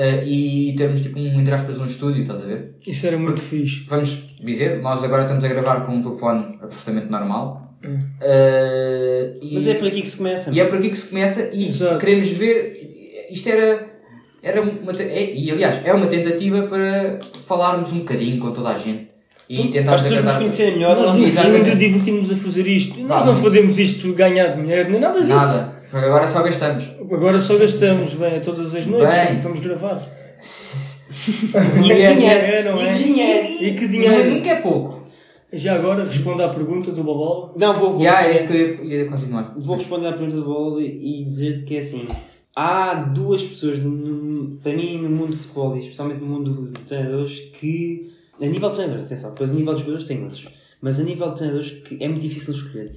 [0.00, 2.76] Eh, e termos tipo um, entre aspas, um estúdio, estás a ver?
[2.86, 3.84] Isso era muito fixe.
[3.88, 7.74] Vamos dizer, nós agora estamos a gravar com um telefone absolutamente normal.
[7.84, 7.98] Hum.
[8.20, 10.50] Eh, e, Mas é por aqui que se começa.
[10.54, 11.98] e é por aqui que se começa e Exato.
[11.98, 13.26] queremos ver.
[13.30, 13.86] Isto era.
[14.40, 18.78] era uma, é- e aliás, é uma tentativa para falarmos um bocadinho com toda a
[18.78, 19.08] gente
[19.48, 23.00] e tentar As pessoas nos conhecerem melhor, Nós, no fundo, divertimos a fazer isto.
[23.00, 25.34] Nós não fazemos isto ganhar dinheiro, nem nada disso.
[25.34, 26.84] Nada, porque agora só gastamos.
[27.10, 29.08] Agora só gastamos, bem, a todas as noites.
[29.30, 29.40] Bem.
[29.40, 30.06] Vamos gravar.
[31.84, 32.92] E é dinheiro, não é?
[32.94, 33.48] E dinheiro.
[33.64, 34.30] E que dinheiro.
[34.30, 35.06] nunca é pouco.
[35.52, 37.54] Já agora, responda à pergunta do Bobola.
[37.56, 39.54] Não, vou, vou, Já, é isso que eu ia, ia continuar.
[39.56, 42.06] vou responder à pergunta do Bolo e dizer-te que é assim.
[42.54, 46.80] Há duas pessoas, no- para mim, no mundo de futebol, e especialmente no mundo de
[46.84, 50.44] treinadores, que, a nível de treinadores, atenção, depois a nível de jogadores tem outros,
[50.82, 52.92] mas a nível de treinadores que é muito difícil escolher,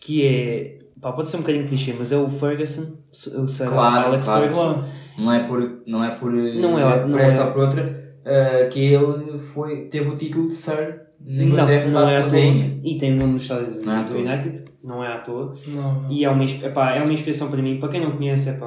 [0.00, 4.06] que é, pá, pode ser um bocadinho clichê, mas é o Ferguson, o Sir Claro,
[4.06, 4.40] Alex claro.
[4.42, 4.84] Ferguson,
[5.18, 8.14] Não é por, não é por, Não é- por não esta é- ou por outra
[8.22, 12.28] uh, que ele foi, teve o título de Sir na não, Inglaterra não é à
[12.28, 14.16] toa, e tem o nome no estádio do, Não é do.
[14.16, 16.10] United, não é à toa, Não, não.
[16.10, 17.78] E é uma, epá, é uma inspiração para mim.
[17.78, 18.58] Para quem não conhece, é,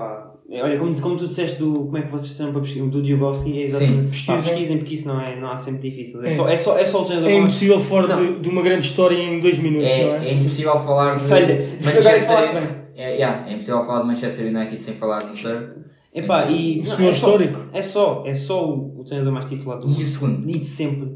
[0.49, 3.59] olha, como, como tu disseste do como é que vocês fizeram para pesquisar, do Diogovski,
[3.59, 4.15] é exatamente.
[4.17, 4.41] Sim, Pá, pesquisem.
[4.53, 6.23] pesquisem porque isso não é, não há sempre difícil.
[6.23, 6.35] É, É.
[6.35, 9.17] Só, é, só, é só o treinador É impossível fora de, de uma grande história
[9.17, 10.33] em dois minutos, É, não é é?
[10.33, 12.85] impossível falar de Olha, bem.
[12.97, 15.75] É, yeah, é impossível falar de Manchester United sem falar do Sir.
[16.13, 17.59] Epá, e, O não, senhor é só, histórico.
[17.73, 20.05] é só, é só o, o treinador mais titulado do E o mundo.
[20.05, 20.49] segundo?
[20.49, 21.11] E de sempre.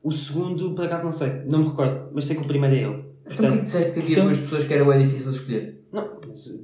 [0.00, 2.78] O segundo, por acaso não sei, não me recordo, mas sei que o primeiro é
[2.80, 2.86] ele.
[2.86, 5.80] Então que Portanto, disseste que havia Portanto- duas pessoas que era bem difícil de escolher?
[5.92, 6.54] não, mas,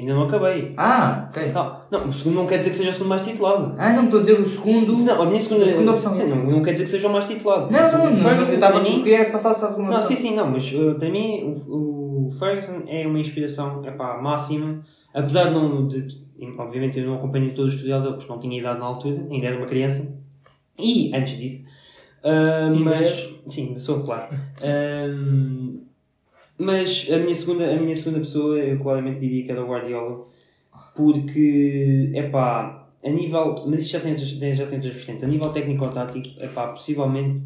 [0.00, 0.72] ainda não acabei.
[0.76, 1.52] Ah, ok.
[1.52, 3.74] Não, não, o segundo não quer dizer que seja o segundo mais titulado.
[3.78, 4.96] Ah, não, estou a dizer o segundo.
[4.98, 6.14] Não, a minha segunda, A segunda opção.
[6.14, 7.70] Sim, não, não quer dizer que seja o mais titulado.
[7.70, 8.16] Não, não, não.
[8.16, 10.16] Ferguson, estava para a mim, querer passar só a segunda Não, opção.
[10.16, 14.80] sim, sim, não, mas uh, para mim o, o Ferguson é uma inspiração epá, máxima,
[15.14, 15.86] apesar de não.
[15.86, 16.24] De,
[16.58, 19.46] obviamente eu não acompanhei todo o estudo dele porque não tinha idade na altura, ainda
[19.46, 20.14] era uma criança,
[20.78, 21.64] e antes disso.
[22.22, 23.34] uh, mas.
[23.46, 24.34] Sim, sou, claro.
[24.62, 25.82] Um,
[26.58, 30.22] mas a minha, segunda, a minha segunda pessoa eu claramente diria que era o Guardiola,
[30.94, 33.54] porque, é pá, a nível.
[33.66, 35.24] Mas isto já tem, já tem outras vertentes.
[35.24, 37.40] A nível técnico-tático, é pá, possivelmente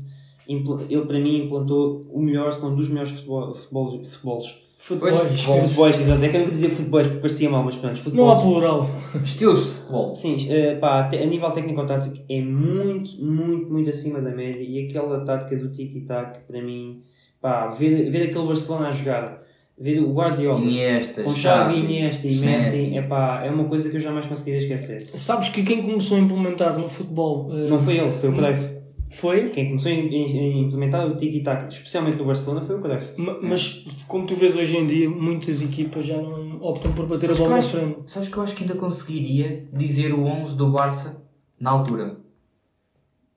[0.89, 4.59] ele para mim implantou o melhor, se não dos melhores futebol, futebol, futebols.
[4.79, 5.11] Futebol.
[5.11, 5.61] Pois, futebol.
[5.61, 6.25] Futebols, exato.
[6.25, 8.43] É que eu não queria dizer futebols porque parecia mal, mas pronto, Não há futebols.
[8.43, 8.91] plural.
[9.23, 10.17] Estilos de futebol.
[10.17, 15.21] Sim, eh, pá, a nível técnico-tático é muito, muito, muito acima da média e aquela
[15.25, 17.03] tática do tiki-tac, para mim,
[17.41, 19.43] pá, ver, ver aquele Barcelona a jogar,
[19.79, 23.97] ver o Guardiola Iniesta, com Xavi, Iniesta e Messi, é pá, é uma coisa que
[23.97, 25.09] eu jamais conseguiria esquecer.
[25.15, 28.69] Sabes que quem começou a implementar no futebol eh, Não foi ele, foi o Cruyff.
[29.13, 29.49] foi?
[29.51, 33.13] Quem começou a a implementar o tiki-tac, especialmente no Barcelona, foi o Cruyff.
[33.17, 37.27] Ma- Mas como tu vês hoje em dia, muitas equipas já não optam por bater
[37.27, 37.97] a Mas bola eu na frente.
[38.07, 41.23] Sabes que eu acho que ainda conseguiria dizer o 11 do Barça
[41.59, 42.17] na altura.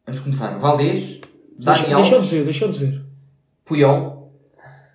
[0.06, 0.58] Vamos começar.
[0.60, 1.22] Valdez, Deixa,
[1.58, 3.03] Dani deixa eu Alves, dizer, deixa eu dizer.
[3.66, 4.32] Puyol,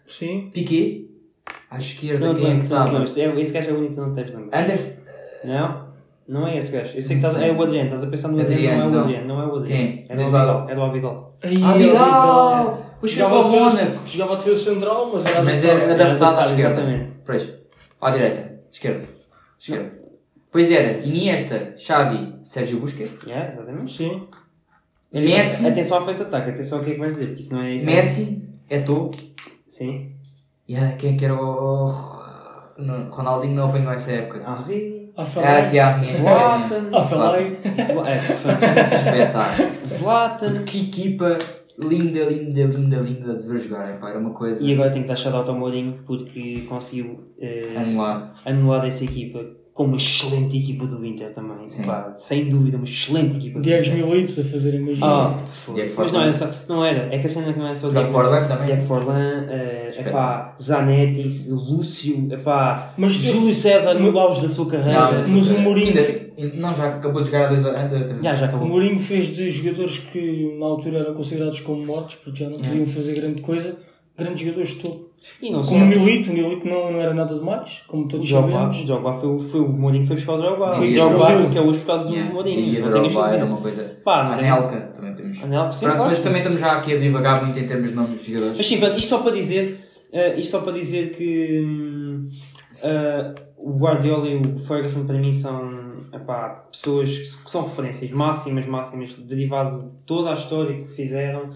[0.07, 0.51] Sim.
[0.53, 1.09] Piquet.
[1.71, 2.99] À esquerda, Não quem é que não estava?
[2.99, 4.63] É- Esse gajo é o único que não te deves lembrar.
[4.63, 5.01] Anderson.
[5.45, 5.89] Não?
[6.27, 6.97] Não é esse gajo.
[6.97, 7.49] Eu sei que estás, sei.
[7.51, 9.05] é o Adriano, estás a pensar no Adriano, Adriano, não é o.
[9.05, 9.67] Adriano, não é o Adriano.
[9.93, 10.07] Quem?
[10.09, 10.23] É do.
[10.23, 11.37] Abidal, é do Abidal.
[11.43, 12.85] Vidal!
[13.01, 14.09] Pois foi para o defesa- Mónaco.
[14.09, 15.91] Jogava a defesa central, mas era Mas adaptado.
[15.91, 16.73] era adaptado à esquerda.
[16.75, 17.11] exatamente.
[17.25, 17.55] Pois.
[18.01, 18.61] À direita.
[18.73, 19.05] Esquerda.
[19.59, 19.93] Esquerda.
[20.51, 20.99] Pois era.
[21.07, 23.13] Iniesta, Xavi, Sérgio Busquets.
[23.27, 23.93] Yeah, exatamente.
[23.93, 24.27] Sim.
[25.13, 25.67] Messi.
[25.67, 27.63] Atenção à frente de ataque, atenção ao que é que vais dizer, porque isso não
[27.63, 27.87] é isso.
[28.71, 29.11] Messi, Eto'o.
[29.67, 30.13] Sim.
[30.69, 32.19] E ah, quem é que era o...
[32.79, 34.39] Não, Ronaldinho não apanhou essa época.
[34.39, 35.11] Henri.
[35.17, 35.69] Ah, falar.
[35.69, 36.05] Thierry.
[36.05, 36.91] Zlatan.
[36.93, 37.39] A falar.
[37.83, 38.95] Zla- é.
[38.95, 39.69] Espetáculo.
[39.87, 40.55] Zlatan.
[40.65, 41.39] Que equipa
[41.79, 43.91] linda, linda, linda, linda de ver jogar.
[43.95, 47.75] Epá, era uma coisa E agora tenho que dar shout-out ao Mourinho porque conseguiu eh,
[47.77, 48.33] anular.
[48.45, 49.45] anular essa equipa
[49.79, 51.59] com uma excelente equipa do Inter também.
[51.87, 53.97] Pá, sem dúvida, uma excelente equipa do 10 Inter.
[54.05, 55.05] mil litros a fazerem magia.
[55.07, 55.39] Ah,
[55.73, 55.97] Diego foda-se.
[56.01, 56.53] mas não era, Forlan.
[56.53, 57.15] só, não era.
[57.15, 58.67] É que a cena não era só Diego Forlan também.
[58.67, 59.47] Diego Forlan,
[59.89, 60.09] Espetáculo.
[60.09, 65.01] epá, Zanetti, Lúcio, epá, Mas- Júlio César no auge da sua carreira.
[65.01, 68.21] Não, mas o Mourinho- ainda- não, já acabou de jogar há dois anos.
[68.25, 68.67] Já, já O acabou.
[68.67, 72.71] Mourinho fez de jogadores que na altura eram considerados como mortos, porque já não Yeah.
[72.77, 73.77] podiam fazer grande coisa,
[74.19, 75.08] grandes jogadores de topo.
[75.43, 75.87] E não Como o.
[75.87, 78.81] Milito, o Milito não, não era nada demais, como O todos Drogba, sabemos.
[78.81, 80.73] o Drogba foi, o- foi o Mourinho foi buscar o Drogba.
[80.73, 82.33] Foi o o Drogba que é hoje por causa do Yeah.
[82.35, 82.61] Mourinho.
[82.61, 83.97] E a não tenhas Drogba era uma coisa.
[84.05, 85.43] Pá, também temos.
[85.43, 86.05] Anelka, sim, claro.
[86.05, 88.57] mas também estamos já aqui a divagar muito em termos de nomes de jogadores.
[88.57, 89.81] Mas sim, pronto, isto só para dizer,
[90.13, 92.29] eh, isto só para dizer que
[92.83, 98.11] eh, o Guardiola e o Ferguson para mim são epá, pessoas que, que são referências
[98.11, 101.51] máximas, máximas, derivado de toda a história que fizeram,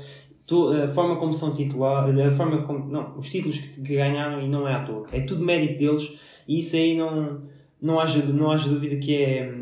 [0.84, 4.48] a forma como são titulares, a forma como, não, os títulos que, que ganharam e
[4.48, 5.06] não é à toa.
[5.12, 6.12] É tudo mérito deles
[6.46, 7.42] e isso aí não,
[7.80, 9.52] não, haja, não haja dúvida que é,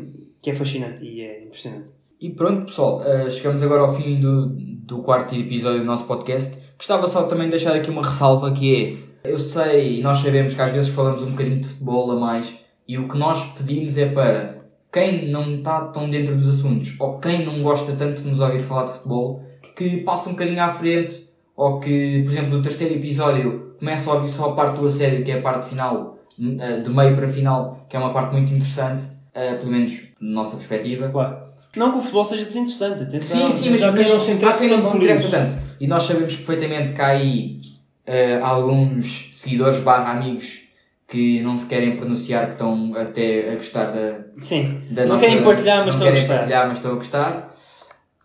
[0.41, 1.91] que é fascinante e é impressionante.
[2.19, 6.55] E pronto, pessoal, eh, chegamos agora ao fim do, do quarto episódio do nosso podcast.
[6.77, 10.53] Gostava só também de deixar aqui uma ressalva que é, eu sei e nós sabemos
[10.53, 13.97] que às vezes falamos um bocadinho de futebol a mais e o que nós pedimos
[13.97, 14.61] é para
[14.91, 18.59] quem não está tão dentro dos assuntos ou quem não gosta tanto de nos ouvir
[18.59, 19.43] falar de futebol,
[19.89, 24.13] que passe um bocadinho à frente ou que, por exemplo, no terceiro episódio comece a
[24.13, 26.19] ouvir só a parte do assédio, que é a parte final,
[26.59, 29.03] eh, de meio para final, que é uma parte muito interessante,
[29.33, 31.09] eh, pelo menos na nossa perspectiva.
[31.09, 31.37] Claro.
[31.75, 33.49] Não que o futebol seja desinteressante, atenção.
[33.49, 35.55] Sim, sim, mas, mas não se interessa não tanto se por interessa tanto.
[35.79, 37.61] E nós sabemos perfeitamente que há aí
[38.05, 40.59] eh, alguns seguidores barra amigos
[41.07, 44.81] que não se querem pronunciar, que estão até a gostar da, Sim.
[44.91, 46.35] da não nossa- querem partilhar, mas não estão a querem gostar.
[46.37, 47.49] partilhar, mas estão a gostar.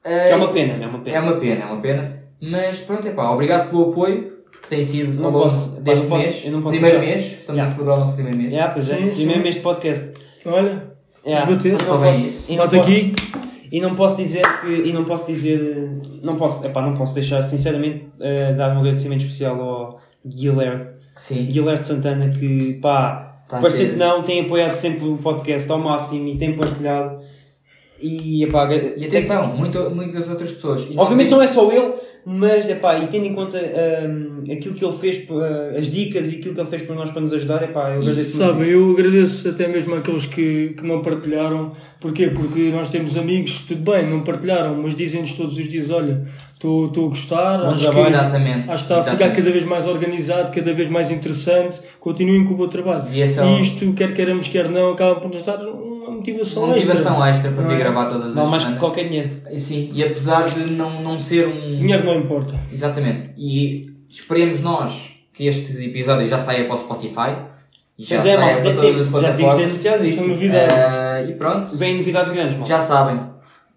[0.06, 1.16] Que é uma pena, é uma pena.
[1.16, 2.22] é uma pena, é uma pena.
[2.42, 4.32] Mas pronto, é pá, obrigado pelo apoio
[4.62, 6.42] que tem sido Não ao longo posso- deste posso- mês.
[6.44, 7.70] eu não posso primeiro mês, estamos Yeah.
[7.70, 8.54] a celebrar o nosso primeiro mês.
[8.54, 8.96] É, pois é.
[8.96, 9.14] Sim, sim.
[9.16, 10.12] Primeiro mês de podcast.
[10.44, 10.82] Olha,
[11.24, 11.40] É.
[11.40, 11.68] Vamos bater.
[11.68, 12.52] E não posso- isso.
[12.52, 13.14] e não posso- aqui.
[13.72, 14.68] E não posso dizer que.
[14.88, 15.90] E não posso dizer.
[16.22, 20.86] Não posso, epá, não posso deixar, sinceramente, eh, dar um agradecimento especial ao Guilherme,
[21.16, 26.28] Sim, Guilherme Santana, que pá, Tá parecendo não, tem apoiado sempre o podcast ao máximo
[26.28, 27.18] e tem partilhado.
[28.00, 30.82] E, epá, E atenção, muito, muitas outras pessoas.
[30.90, 31.94] E Obviamente vocês- não é só ele,
[32.26, 36.36] mas epá, e tendo em conta hum, aquilo que ele fez, uh, as dicas e
[36.36, 38.52] aquilo que ele fez por nós para nos ajudar, epá, eu agradeço muito.
[38.52, 41.72] Sabe, eu agradeço até mesmo àqueles que, que não partilharam.
[42.00, 42.26] Porquê?
[42.28, 46.84] Porque nós temos amigos, tudo bem, não partilharam, mas dizem-nos todos os dias: olha, estou
[47.06, 48.06] a gostar, Bom acho que, trabalho.
[48.08, 48.70] Exatamente.
[48.70, 51.80] acho que está a ficar cada vez mais organizado, cada vez mais interessante.
[51.98, 53.04] Continuem com o bom trabalho.
[53.12, 55.95] E é o- E isto, quer queiramos, quer não, acaba por nos dar uma
[56.32, 57.28] motivação, Uma motivação extra.
[57.48, 57.78] extra para vir é?
[57.78, 58.78] gravar todas as Não mais que semanas.
[58.80, 59.30] qualquer dinheiro.
[59.56, 61.78] Sim, e apesar de não, não ser um.
[61.78, 62.54] Dinheiro não importa.
[62.72, 63.30] Exatamente.
[63.36, 67.36] E esperemos nós que este episódio já saia para o Spotify.
[67.98, 69.64] E já Pois é, saia malta, para todas as já plataformas.
[69.64, 70.28] anunciado Isso é isso.
[70.28, 70.74] novidade.
[70.74, 71.76] Eh, e pronto.
[71.76, 72.66] Vêm novidades grandes, mal.
[72.66, 73.20] Já sabem.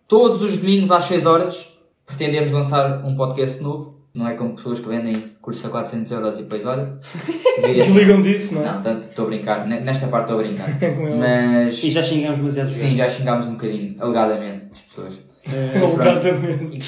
[0.08, 1.70] Todos os domingos às 6 horas
[2.06, 3.99] pretendemos lançar um podcast novo.
[4.20, 6.98] Não é como pessoas que vendem cursos a 400 euros e depois olha.
[7.64, 8.66] Desligam disso, não é?
[8.74, 9.66] Não, tanto estou a brincar.
[9.68, 10.70] Ne- Nesta parte estou a brincar.
[10.84, 11.16] Ela.
[11.16, 11.84] Mas.
[11.84, 12.68] E já xingamos demasiado.
[12.70, 15.20] Sim, já xingámos um bocadinho, alegadamente, as pessoas.
[15.48, 16.80] Eh, Alegadamente.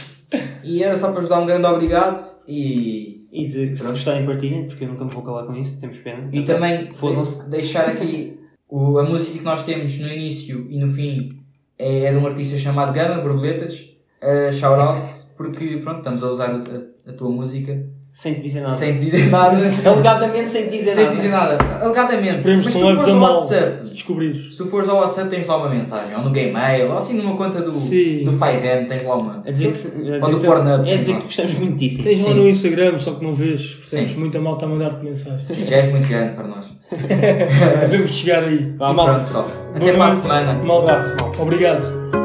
[0.64, 3.94] E era só para vos dar um grande obrigado e, E dizer que se Pronto.
[3.96, 6.30] gostarem partilhem, porque eu nunca me vou calar com isso, temos pena.
[6.32, 8.38] e também de- deixar aqui
[8.70, 11.30] o- a música que nós temos no início e no fim
[11.78, 13.88] é, é de um artista chamado Gama Borboletas.
[14.22, 17.78] Uh, shout out, porque pronto, estamos a usar a, a tua música
[18.14, 18.74] Sem te dizer nada.
[18.76, 19.58] sem te dizer nada.
[19.90, 21.16] Alegadamente sem te dizer sem nada.
[21.16, 21.58] te dizer nada.
[21.82, 22.36] Alegadamente.
[22.38, 24.52] Esperemos Mas se tu fores ao WhatsApp, se descobrires.
[24.52, 27.36] se tu fores ao WhatsApp tens lá uma mensagem, ou no Gmail, ou assim numa
[27.38, 28.26] conta do, Sim.
[28.26, 29.42] do 5M tens lá uma.
[29.46, 31.18] A dizer que, Ou do Pornhub, é dizer lá.
[31.20, 32.04] que gostamos muitíssimo.
[32.04, 33.78] Tens lá no Instagram, só que não vês.
[33.86, 34.06] Sim.
[34.18, 35.46] Muita malta a mandar-te mensagem.
[35.50, 36.72] Sim, já és muito grande para nós.
[37.90, 38.74] Devemos chegar aí.
[38.78, 39.12] Vá, malta.
[39.14, 39.48] pronto, pessoal.
[39.76, 40.54] Até para a semana.
[40.64, 41.42] Malta, Malta.
[41.42, 42.21] obrigado.